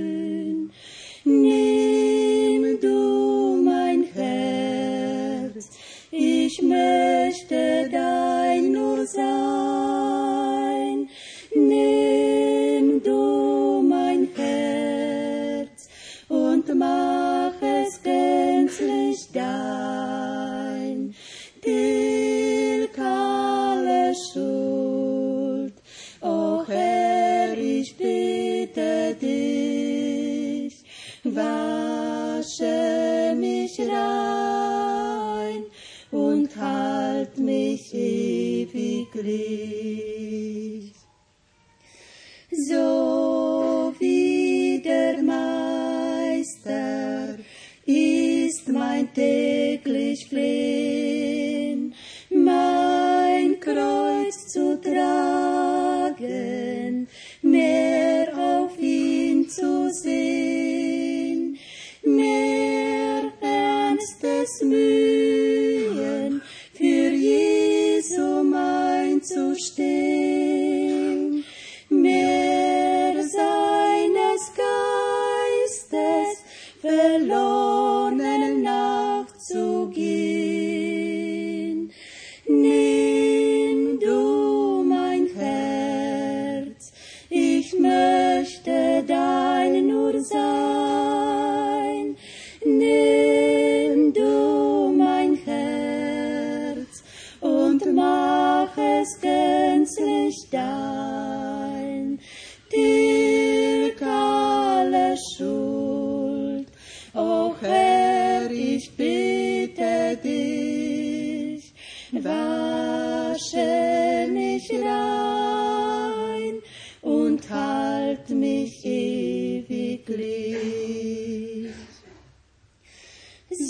[1.25, 5.69] Nimm du mein Herz,
[6.11, 11.09] ich möchte dein nur sein.
[11.55, 15.89] Nimm du mein Herz
[16.29, 21.15] und mach es gänzlich dein.
[21.63, 22.00] Tilg
[33.93, 35.65] rein
[36.11, 39.11] und halt mich ewiglich.
[42.53, 47.39] So wie der Meister
[47.87, 51.95] ist mein täglich Flehen,
[52.31, 56.19] mein Kreuz zu tragen,
[57.43, 60.80] mehr auf ihn zu sehen,
[64.41, 66.41] ernstes Mühen
[66.73, 69.45] für Jesum einzustehen,
[71.91, 76.43] mehr seines Geistes
[76.81, 80.40] verloren nachzugehen.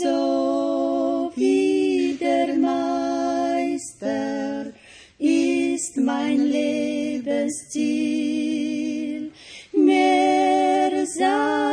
[0.02, 3.92] So wie der Meister
[5.18, 7.70] ist mein Lebensziel,
[9.72, 11.69] mehr seine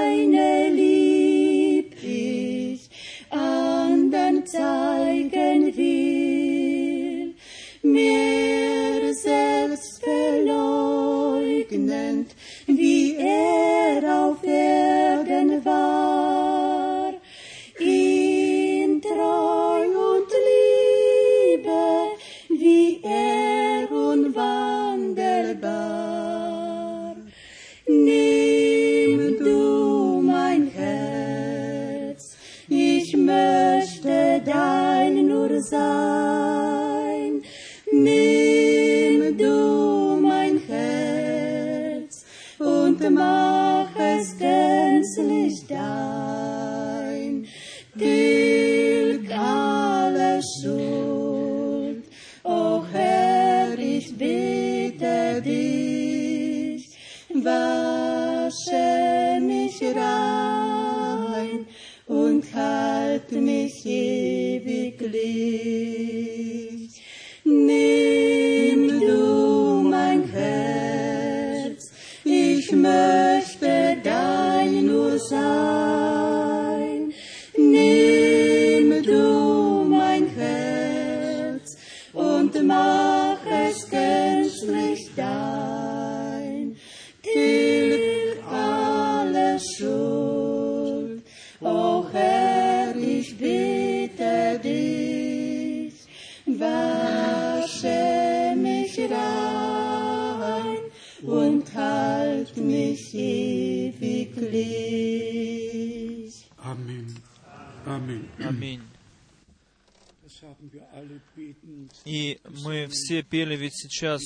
[113.29, 114.21] пели ведь сейчас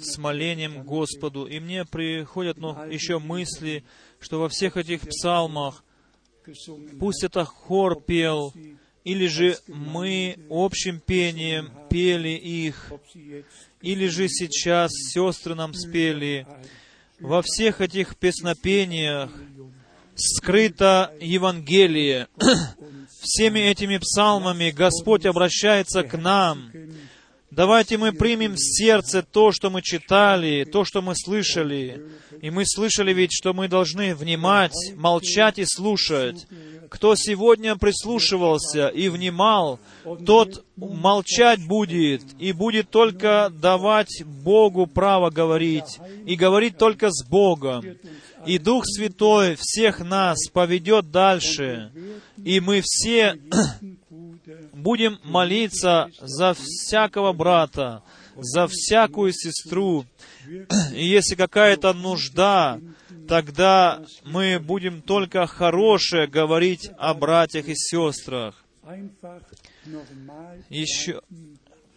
[0.00, 1.46] с молением Господу.
[1.46, 3.84] И мне приходят ну, еще мысли,
[4.20, 5.84] что во всех этих псалмах,
[6.98, 8.52] пусть это хор пел,
[9.04, 12.92] или же мы общим пением пели их,
[13.82, 16.46] или же сейчас сестры нам спели.
[17.20, 19.30] Во всех этих песнопениях
[20.16, 22.28] скрыто Евангелие.
[23.20, 26.70] Всеми этими псалмами Господь обращается к нам.
[27.54, 32.02] Давайте мы примем в сердце то, что мы читали, то, что мы слышали.
[32.42, 36.48] И мы слышали ведь, что мы должны внимать, молчать и слушать.
[36.90, 39.78] Кто сегодня прислушивался и внимал,
[40.26, 47.84] тот молчать будет и будет только давать Богу право говорить и говорить только с Богом.
[48.46, 51.92] И Дух Святой всех нас поведет дальше,
[52.36, 53.38] и мы все
[54.84, 58.02] будем молиться за всякого брата,
[58.36, 60.04] за всякую сестру.
[60.92, 62.80] И если какая-то нужда,
[63.26, 68.62] тогда мы будем только хорошее говорить о братьях и сестрах.
[70.68, 71.22] Еще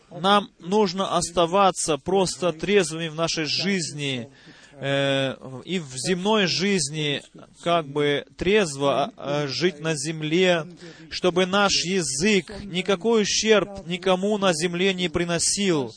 [0.09, 4.29] нам нужно оставаться просто трезвыми в нашей жизни,
[4.79, 5.35] э,
[5.65, 7.21] и в земной жизни
[7.63, 10.65] как бы трезво э, жить на земле,
[11.09, 15.93] чтобы наш язык никакой ущерб никому на земле не приносил,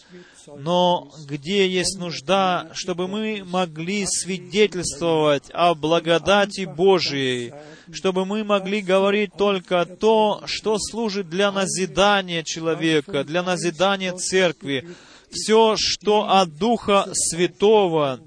[0.57, 7.53] но где есть нужда, чтобы мы могли свидетельствовать о благодати Божией,
[7.93, 14.89] чтобы мы могли говорить только то, что служит для назидания человека, для назидания церкви.
[15.31, 18.21] Все, что от Духа Святого,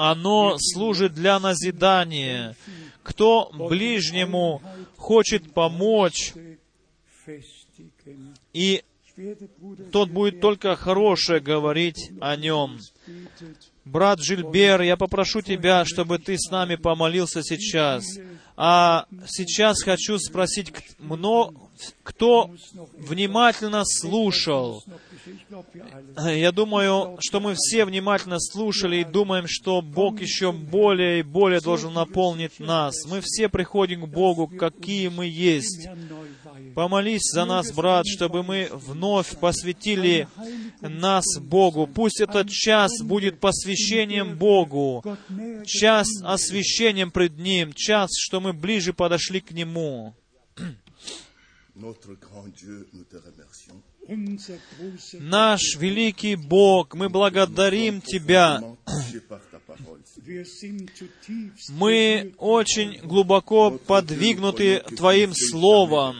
[0.00, 2.56] оно служит для назидания.
[3.02, 4.62] Кто ближнему
[4.96, 6.32] хочет помочь,
[8.54, 8.82] и
[9.92, 12.78] тот будет только хорошее говорить о нем.
[13.84, 18.04] Брат Жильбер, я попрошу тебя, чтобы ты с нами помолился сейчас.
[18.56, 20.72] А сейчас хочу спросить,
[22.02, 22.50] кто
[22.96, 24.84] внимательно слушал.
[26.16, 31.60] Я думаю, что мы все внимательно слушали и думаем, что Бог еще более и более
[31.60, 33.04] должен наполнить нас.
[33.06, 35.88] Мы все приходим к Богу, какие мы есть.
[36.74, 40.28] Помолись за нас, брат, чтобы мы вновь посвятили
[40.80, 41.86] нас Богу.
[41.86, 45.04] Пусть этот час будет посвящением Богу,
[45.66, 50.14] час освящением пред Ним, час, что мы ближе подошли к Нему.
[55.20, 58.60] Наш великий Бог, мы благодарим Тебя.
[61.68, 66.16] Мы очень глубоко подвигнуты Твоим Словом.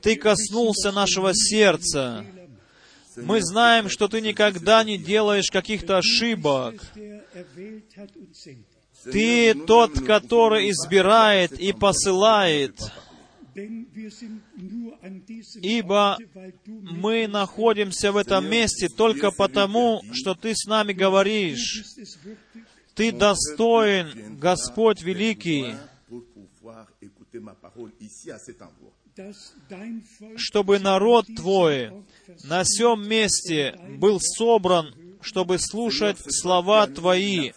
[0.00, 2.24] Ты коснулся нашего сердца.
[3.16, 6.82] Мы знаем, что Ты никогда не делаешь каких-то ошибок.
[9.04, 12.80] Ты тот, который избирает и посылает,
[15.62, 16.18] ибо
[16.66, 21.84] мы находимся в этом месте только потому, что Ты с нами говоришь.
[22.94, 25.74] Ты достоин, Господь великий,
[30.36, 32.04] чтобы народ Твой
[32.44, 37.52] на сем месте был собран, чтобы слушать слова Твои.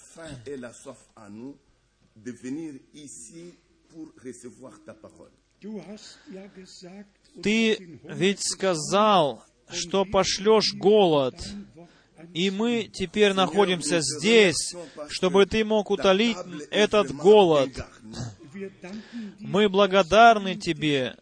[7.44, 11.36] Ты ведь сказал, что пошлешь голод,
[12.34, 14.76] и мы теперь находимся здесь,
[15.10, 16.38] чтобы Ты мог утолить
[16.72, 17.70] этот голод.
[19.40, 21.16] Мы благодарны Тебе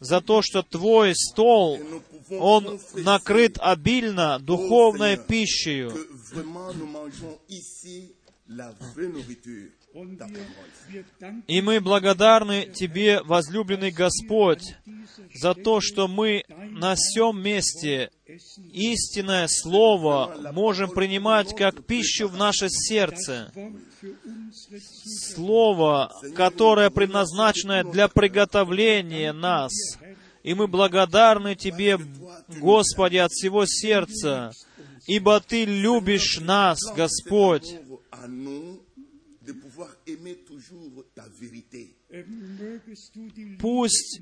[0.00, 1.78] за то, что Твой стол,
[2.30, 5.90] он накрыт обильно духовной пищей.
[11.46, 14.76] И мы благодарны Тебе, возлюбленный Господь,
[15.34, 18.10] за то, что мы на сем месте
[18.72, 23.52] истинное Слово можем принимать как пищу в наше сердце.
[25.34, 29.72] Слово, которое предназначено для приготовления нас.
[30.42, 31.98] И мы благодарны Тебе,
[32.60, 34.52] Господи, от всего сердца
[35.06, 37.74] ибо Ты любишь нас, Господь.
[43.58, 44.20] Пусть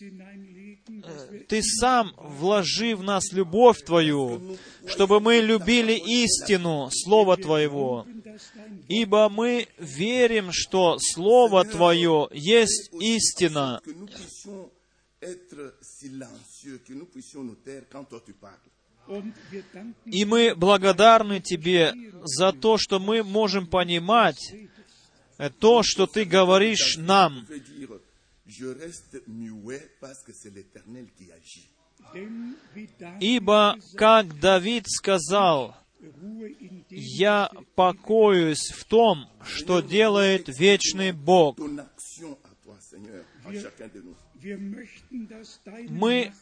[0.00, 4.56] hineinlegen, dass wir Ты сам вложи в нас любовь Твою,
[4.86, 8.06] чтобы мы любили истину Слова Твоего,
[8.88, 13.80] ибо мы верим, что Слово Твое есть истина,
[20.04, 21.94] и мы благодарны Тебе
[22.24, 24.68] за то, что мы можем понимать э,
[25.48, 27.46] то, что Ты говоришь нам.
[33.20, 35.76] Ибо, как Давид сказал,
[36.90, 41.58] «Я покоюсь в том, что делает вечный Бог».
[45.88, 46.32] Мы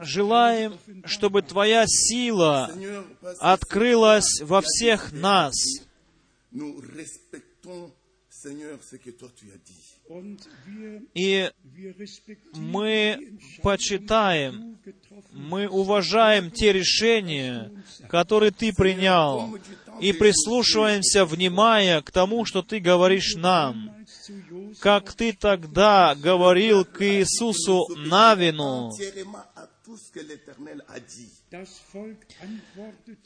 [0.00, 2.70] Желаем, чтобы Твоя сила
[3.40, 5.54] открылась во всех нас,
[11.14, 11.50] и
[12.54, 14.78] мы почитаем,
[15.32, 17.70] мы уважаем те решения,
[18.08, 19.56] которые Ты принял,
[20.00, 23.94] и прислушиваемся, внимая к тому, что Ты говоришь нам.
[24.80, 28.90] Как Ты тогда говорил к Иисусу Навину,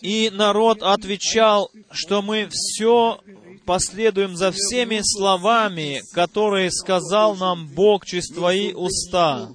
[0.00, 3.20] и народ отвечал, что мы все
[3.68, 9.50] последуем за всеми словами, которые сказал нам Бог через Твои уста.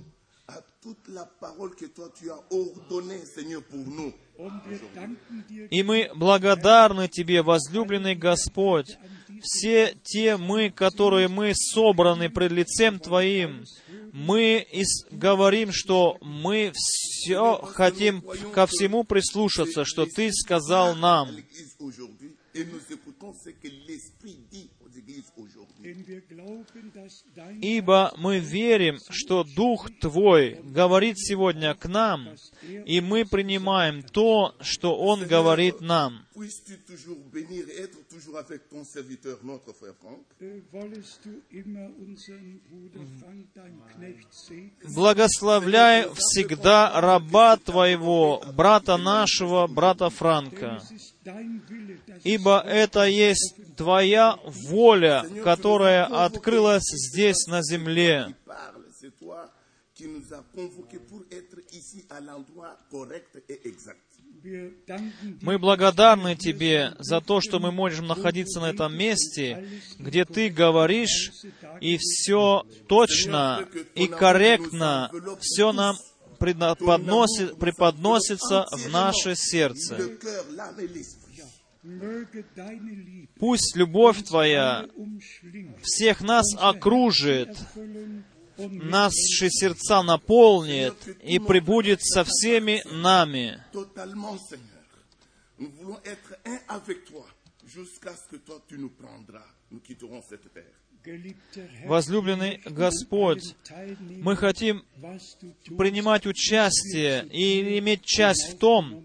[5.71, 8.97] И мы благодарны Тебе, возлюбленный Господь,
[9.41, 13.63] все те мы, которые мы собраны пред лицем Твоим,
[14.13, 18.21] мы ис- говорим, что мы все хотим
[18.53, 21.29] ко всему прислушаться, что Ты сказал нам.
[22.55, 25.62] Et nous écoutons ce que l'Esprit dit aux églises aujourd'hui.
[27.61, 32.29] Ибо мы верим, что Дух Твой говорит сегодня к нам,
[32.85, 36.25] и мы принимаем то, что Он говорит нам.
[36.35, 36.49] Äh.
[44.95, 50.81] Благословляй всегда раба Твоего, брата нашего, брата Франка,
[52.23, 54.37] ибо это есть Твоя
[54.69, 58.35] воля, которая открылась здесь на земле.
[65.41, 69.67] Мы благодарны Тебе за то, что мы можем находиться на этом месте,
[69.99, 71.31] где Ты говоришь,
[71.79, 75.09] и все точно и корректно,
[75.39, 75.95] все нам
[76.39, 79.95] предна- подносит- преподносится в наше сердце.
[83.39, 84.87] Пусть любовь Твоя
[85.81, 87.57] всех нас окружит,
[88.57, 93.61] наши сердца наполнит и прибудет со всеми нами.
[101.85, 103.55] Возлюбленный Господь,
[104.21, 104.85] мы хотим
[105.77, 109.03] принимать участие и иметь часть в том.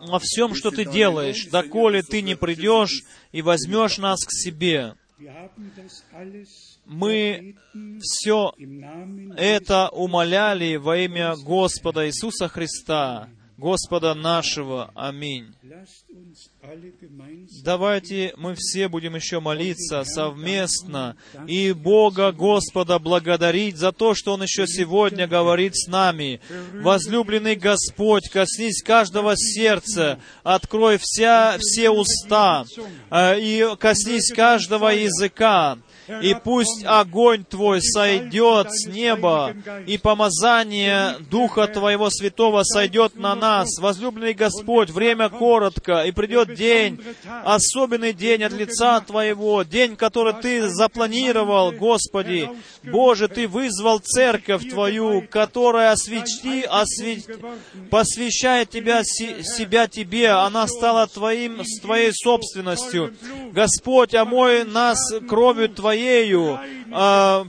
[0.00, 3.02] Во всем, что ты делаешь, доколе ты не придешь
[3.32, 4.94] и возьмешь нас к себе.
[6.86, 7.56] Мы
[8.00, 8.54] все
[9.36, 13.28] это умоляли во имя Господа Иисуса Христа,
[13.60, 14.90] Господа нашего.
[14.94, 15.54] Аминь.
[17.62, 21.14] Давайте мы все будем еще молиться совместно
[21.46, 26.40] и Бога Господа благодарить за то, что Он еще сегодня говорит с нами.
[26.72, 32.64] Возлюбленный Господь, коснись каждого сердца, открой вся, все уста
[33.10, 35.76] э, и коснись каждого языка.
[36.22, 39.54] И пусть огонь Твой сойдет с неба,
[39.86, 43.78] и помазание Духа Твоего Святого сойдет на нас.
[43.78, 47.00] Возлюбленный Господь, время коротко, и придет день,
[47.44, 52.50] особенный день от лица Твоего, день, который Ты запланировал, Господи.
[52.82, 57.22] Боже, Ты вызвал церковь Твою, которая освети, осве-
[57.90, 63.14] посвящает тебя, си- себя Тебе, она стала Твоим, с Твоей собственностью.
[63.52, 66.58] Господь, омой нас кровью Твоей, Твоею,
[66.92, 67.44] а,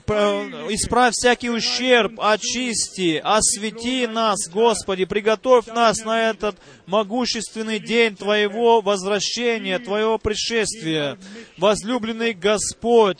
[0.69, 9.79] исправь всякий ущерб, очисти, освети нас, Господи, приготовь нас на этот могущественный день Твоего возвращения,
[9.79, 11.17] Твоего пришествия.
[11.57, 13.19] Возлюбленный Господь,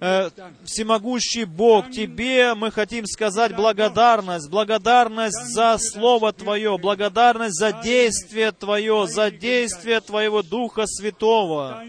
[0.00, 0.30] э,
[0.64, 9.06] всемогущий Бог, Тебе мы хотим сказать благодарность, благодарность за Слово Твое, благодарность за действие Твое,
[9.06, 11.84] за действие Твоего Духа Святого.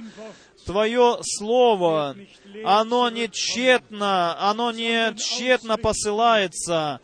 [0.65, 2.15] Твое Слово,
[2.63, 6.99] оно не тщетно, оно не тщетно посылается,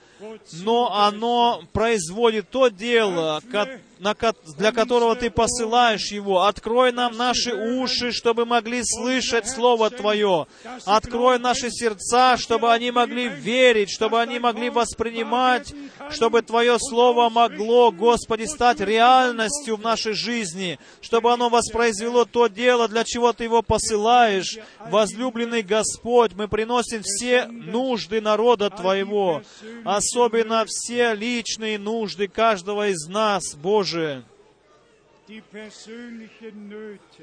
[0.53, 6.43] но оно производит то дело, ко- на ко- для которого Ты посылаешь его.
[6.43, 10.47] Открой нам наши уши, чтобы могли слышать Слово Твое.
[10.85, 15.73] Открой наши сердца, чтобы они могли верить, чтобы они могли воспринимать,
[16.11, 22.87] чтобы Твое Слово могло, Господи, стать реальностью в нашей жизни, чтобы оно воспроизвело то дело,
[22.87, 24.57] для чего Ты его посылаешь.
[24.85, 29.41] Возлюбленный Господь, мы приносим все нужды народа Твоего,
[29.83, 33.88] особенно все личные нужды каждого из нас, Боже.
[33.93, 34.23] Nöte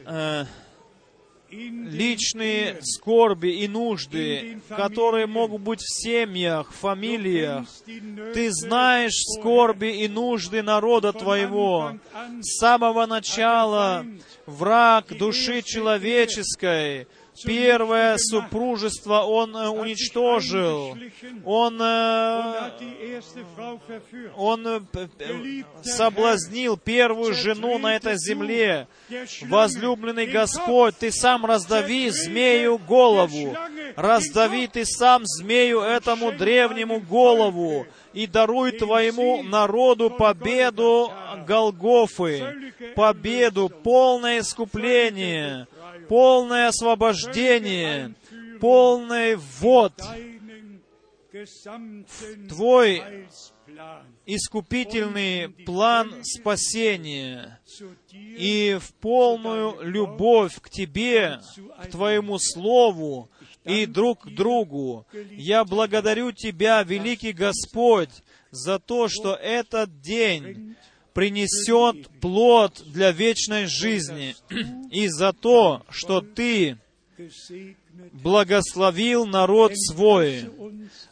[0.05, 0.45] Э,
[1.51, 7.67] личные скорби и нужды, которые могут быть в семьях, фамилиях.
[8.35, 11.99] Ты знаешь скорби и нужды народа Твоего.
[12.41, 14.05] С самого начала
[14.47, 17.07] враг души человеческой,
[17.45, 20.97] первое супружество он э, уничтожил.
[21.45, 22.71] Он, э,
[24.37, 24.81] он э,
[25.83, 28.89] соблазнил первую жену на этой земле.
[29.43, 33.57] Возлюбленный Господь, Ты сам раздави змею голову.
[33.97, 41.13] Раздави Ты сам змею этому древнему голову и даруй Твоему народу победу
[41.47, 45.69] Голгофы, победу, полное искупление,
[46.09, 48.15] полное освобождение,
[48.61, 49.95] полный ввод.
[51.33, 53.29] Gesamten Твой
[54.25, 57.61] искупительный план спасения
[58.11, 61.41] и в полную любовь к Тебе,
[61.83, 63.29] к Твоему Слову
[63.65, 65.07] и друг к другу.
[65.31, 68.11] Я благодарю Тебя, великий Господь,
[68.51, 70.77] за то, что этот день
[71.17, 74.37] принесет плод для вечной жизни,
[74.91, 76.77] и за то, что Ты
[78.13, 80.45] благословил народ свой.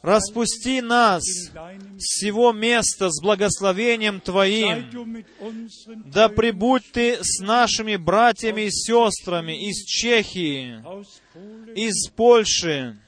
[0.04, 1.50] Распусти нас с
[1.98, 5.24] всего места с благословением Твоим.
[6.04, 10.78] Да пребудь Ты с нашими братьями и сестрами из Чехии,
[11.74, 12.98] из Польши,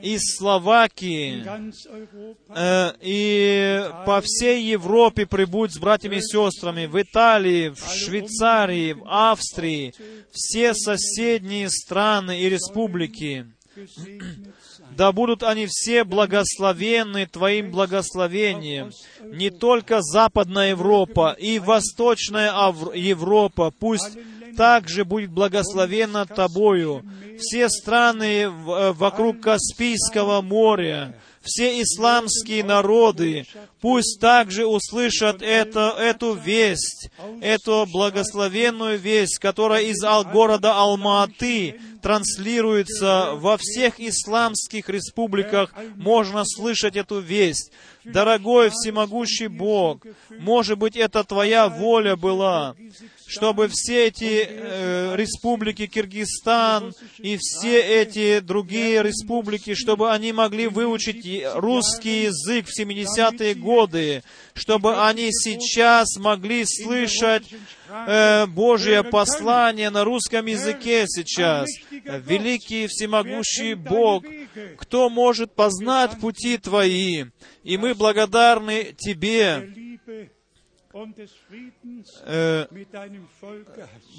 [0.00, 1.44] из Словакии,
[2.54, 9.02] э, и по всей Европе прибудь с братьями и сестрами, в Италии, в Швейцарии, в
[9.04, 9.92] Австрии,
[10.30, 13.46] все соседние страны и республики.
[14.98, 18.90] Да будут они все благословенны Твоим благословением.
[19.22, 22.50] Не только Западная Европа и Восточная
[22.96, 24.18] Европа, пусть
[24.56, 27.04] также будет благословена Тобою.
[27.38, 28.48] Все страны э,
[28.92, 31.14] вокруг Каспийского моря,
[31.48, 33.46] все исламские народы,
[33.80, 37.10] пусть также услышат это, эту весть,
[37.40, 40.00] эту благословенную весть, которая из
[40.32, 47.72] города Алма-Аты транслируется во всех исламских республиках, можно слышать эту весть.
[48.12, 50.02] Дорогой всемогущий Бог,
[50.38, 52.74] может быть, это Твоя воля была,
[53.26, 61.44] чтобы все эти э, республики, Киргизстан и все эти другие республики, чтобы они могли выучить
[61.54, 64.22] русский язык в 70-е годы,
[64.54, 67.44] чтобы они сейчас могли слышать
[67.88, 71.68] э, Божье послание на русском языке сейчас.
[71.90, 74.24] Великий всемогущий Бог,
[74.76, 77.24] кто может познать пути Твои?
[77.64, 79.72] И мы благодарны Тебе,
[82.24, 82.66] э,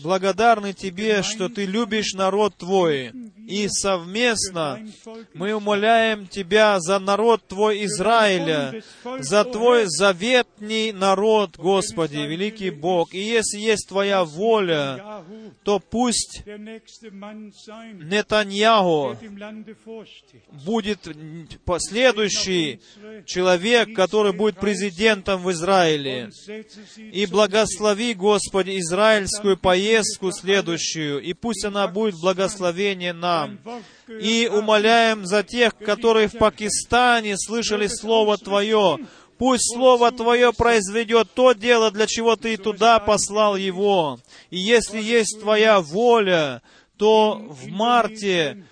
[0.04, 3.12] благодарны Тебе, что Ты любишь народ Твой.
[3.48, 4.80] И совместно
[5.34, 8.82] мы умоляем Тебя за народ Твой Израиля,
[9.20, 13.14] за Твой заветний народ, Господи, великий Бог.
[13.14, 15.24] И если есть Твоя воля,
[15.64, 16.44] то пусть
[17.96, 19.18] Нетаньяху
[20.66, 21.08] будет
[21.66, 22.82] последующий
[23.26, 26.30] человек, который будет президентом в Израиле.
[26.98, 33.60] И благослови, Господи, израильскую поездку следующую, и пусть она будет благословение нам.
[34.08, 39.00] И умоляем за тех, которые в Пакистане слышали Слово Твое.
[39.38, 44.20] Пусть Слово Твое произведет то дело, для чего Ты туда послал его.
[44.50, 46.62] И если есть Твоя воля,
[46.98, 48.66] то в марте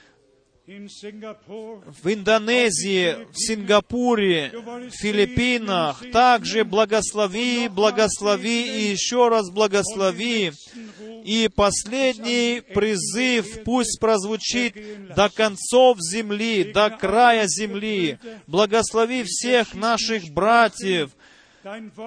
[0.67, 6.03] в Индонезии, в Сингапуре, в Филиппинах.
[6.11, 10.51] Также благослови, благослови и еще раз благослови.
[11.23, 14.75] И последний призыв пусть прозвучит
[15.15, 18.19] до концов земли, до края земли.
[18.45, 21.11] Благослови всех наших братьев,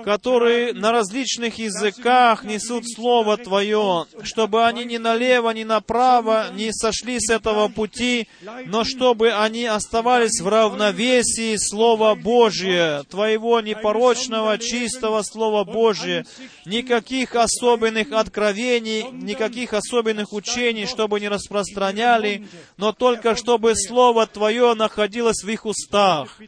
[0.05, 7.19] которые на различных языках несут Слово Твое, чтобы они ни налево, ни направо не сошли
[7.21, 8.29] с этого пути,
[8.67, 16.25] но чтобы они оставались в равновесии Слова Божия, Твоего непорочного, чистого Слова Божия,
[16.65, 22.47] никаких особенных откровений, никаких особенных учений, чтобы не распространяли,
[22.77, 26.41] но только чтобы Слово Твое находилось в их устах.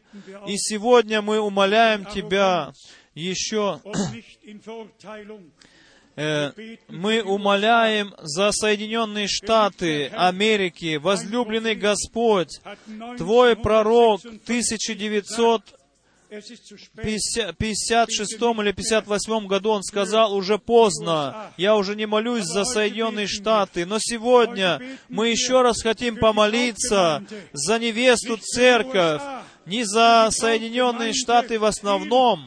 [0.46, 2.72] И сегодня мы умоляем Тебя,
[3.14, 3.80] еще
[6.16, 12.60] э, мы умоляем за Соединенные Штаты Америки, возлюбленный Господь,
[13.18, 15.76] Твой пророк в 1956
[16.34, 17.04] es ist zu spät.
[17.04, 23.84] 1956 или 58 году он сказал, уже поздно, я уже не молюсь за Соединенные Штаты,
[23.84, 24.80] но сегодня
[25.10, 27.22] мы еще раз хотим помолиться
[27.52, 29.20] за невесту церковь,
[29.66, 32.46] не за Соединенные Штаты в основном,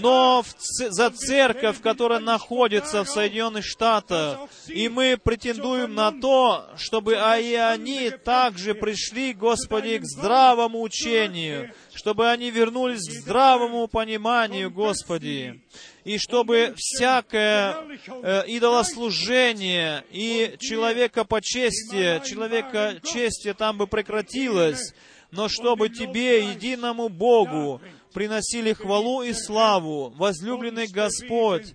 [0.00, 0.54] но в
[0.90, 4.40] за церковь, которая находится в Соединенных Штатах.
[4.68, 11.72] И мы претендуем на то, чтобы а и они также пришли, Господи, к здравому учению,
[11.94, 15.60] чтобы они вернулись к здравому пониманию, Господи,
[16.04, 17.76] и чтобы всякое
[18.22, 24.94] э, идолослужение и человекопочестие, человекочестие там бы прекратилось,
[25.32, 27.80] но чтобы Тебе, единому Богу,
[28.16, 31.74] приносили хвалу и славу, возлюбленный Господь,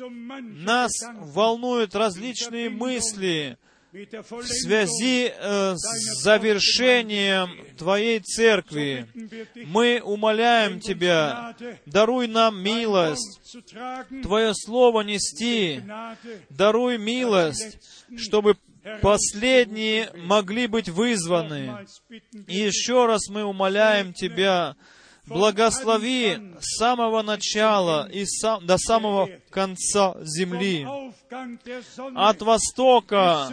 [0.00, 0.90] нас
[1.20, 3.58] волнуют различные мысли
[3.92, 9.08] в связи э, с завершением Твоей Церкви.
[9.66, 11.54] Мы умоляем Тебя,
[11.84, 13.58] даруй нам милость,
[14.22, 15.82] Твое Слово нести,
[16.48, 17.78] даруй милость,
[18.16, 18.56] чтобы
[19.02, 21.86] последние могли быть вызваны.
[22.46, 24.76] И еще раз мы умоляем Тебя,
[25.28, 28.24] благослови с самого начала и
[28.62, 30.86] до самого конца земли,
[32.14, 33.48] от востока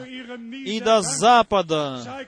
[0.66, 2.26] и до запада,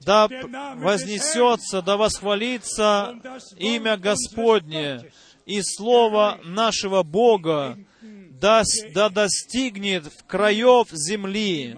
[0.00, 0.28] да
[0.76, 3.14] вознесется, да восхвалится
[3.58, 5.10] имя Господне,
[5.46, 7.78] и Слово нашего Бога
[8.40, 8.62] да,
[8.94, 11.76] да достигнет в краев земли.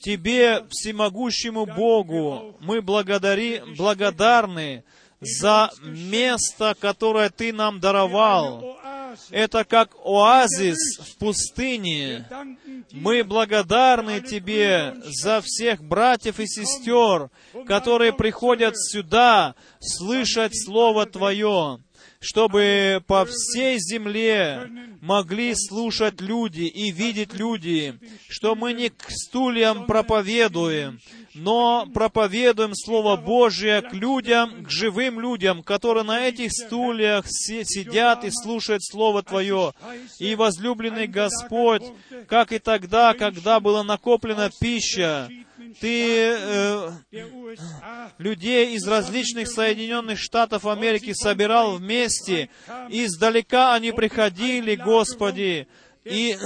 [0.00, 4.84] Тебе, всемогущему Богу, мы благодари, благодарны
[5.20, 8.78] за место, которое Ты нам даровал.
[9.30, 12.26] Это как оазис в пустыне.
[12.92, 17.30] Мы благодарны Тебе за всех братьев и сестер,
[17.66, 21.80] которые приходят сюда слышать Слово Твое,
[22.20, 24.70] чтобы по всей земле
[25.00, 27.98] могли слушать люди и видеть люди,
[28.28, 31.00] что мы не к стульям проповедуем,
[31.34, 38.24] но проповедуем Слово Божие к людям, к живым людям, которые на этих стульях си- сидят
[38.24, 39.72] и слушают Слово Твое.
[40.18, 41.84] И, возлюбленный Господь,
[42.26, 45.28] как и тогда, когда была накоплена пища,
[45.80, 46.90] Ты э,
[48.18, 52.48] людей из различных Соединенных Штатов Америки собирал вместе.
[52.88, 55.68] Издалека они приходили, Господи,
[56.04, 56.36] и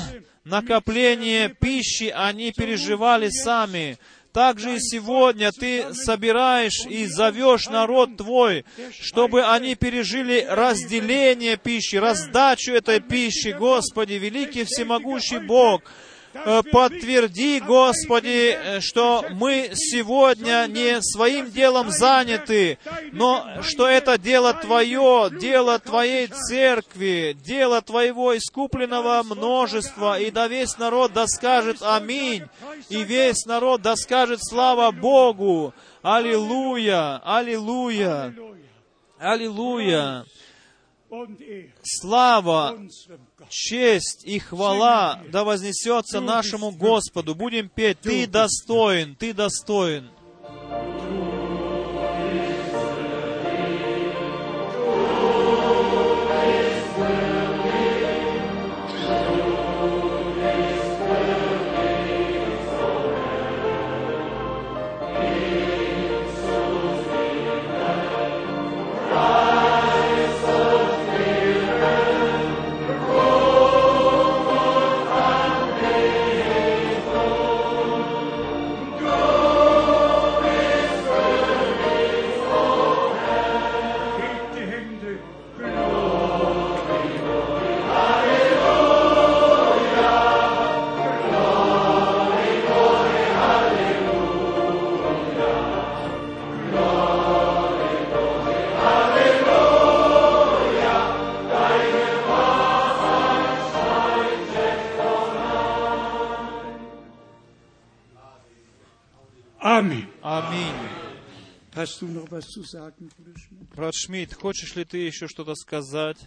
[0.44, 3.98] накопление пищи они переживали сами.
[4.34, 8.64] Также и сегодня Ты собираешь и зовешь народ Твой,
[9.00, 15.82] чтобы они пережили разделение пищи, раздачу этой пищи, Господи, великий всемогущий Бог.
[16.34, 22.78] Э, Подтверди, Господи, э, что мы сегодня не своим делом заняты,
[23.12, 30.76] но что это дело Твое, дело Твоей церкви, дело Твоего искупленного множества, и да весь
[30.76, 32.44] народ да скажет Аминь,
[32.88, 38.34] и весь народ да скажет Слава Богу, Аллилуйя, Аллилуйя,
[39.20, 40.24] Аллилуйя.
[41.82, 42.78] Слава
[43.48, 47.34] честь и хвала да вознесется нашему Господу.
[47.34, 50.10] Будем петь, Ты достоин, Ты достоин.
[113.74, 116.18] Брат Шмидт, хочешь ли ты еще что-то сказать?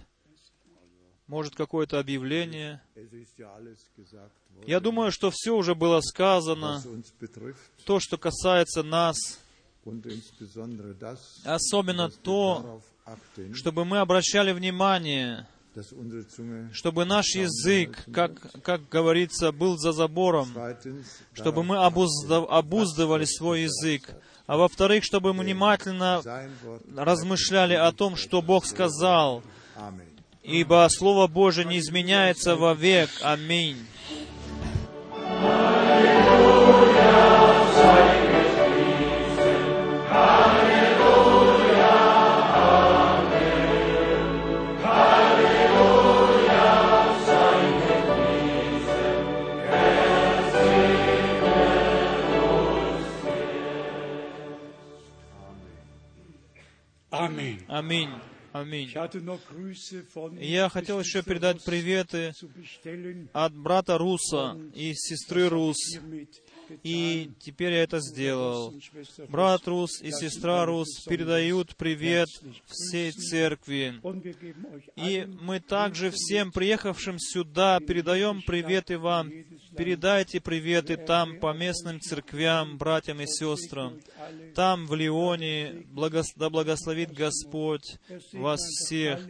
[1.27, 2.81] Может, какое-то объявление?
[4.65, 6.81] Я думаю, что все уже было сказано.
[7.85, 9.17] То, что касается нас,
[11.45, 12.81] особенно то,
[13.53, 15.47] чтобы мы обращали внимание,
[16.73, 20.51] чтобы наш язык, как, как говорится, был за забором,
[21.33, 24.09] чтобы мы обузда- обуздывали свой язык,
[24.47, 26.21] а во-вторых, чтобы мы внимательно
[26.95, 29.43] размышляли о том, что Бог сказал,
[30.41, 33.09] ибо Слово Божие не изменяется вовек.
[33.21, 33.77] Аминь.
[57.77, 58.09] Аминь.
[58.53, 58.91] Аминь.
[60.39, 62.33] Я хотел еще передать приветы
[63.33, 65.77] от брата Руса и сестры Рус,
[66.83, 68.73] и теперь я это сделал.
[69.29, 72.29] Брат Рус и сестра Рус передают привет
[72.65, 73.93] всей церкви.
[74.95, 79.29] И мы также всем приехавшим сюда передаем приветы вам.
[79.77, 83.99] Передайте приветы там по местным церквям, братьям и сестрам.
[84.55, 87.97] Там, в Лионе, благос- да благословит Господь
[88.33, 89.21] вас всех.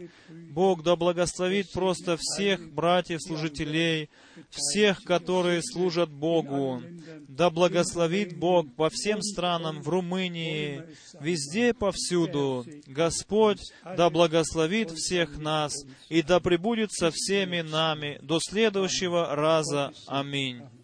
[0.50, 4.08] Бог да благословит просто всех братьев-служителей,
[4.48, 6.82] всех, которые служат Богу.
[7.28, 10.82] Да благословит Бог по всем странам, в Румынии,
[11.20, 12.64] везде, повсюду.
[12.86, 15.74] Господь да благословит всех нас
[16.08, 19.92] и да пребудет со всеми нами до следующего раза.
[20.06, 20.37] Аминь.
[20.38, 20.77] mean,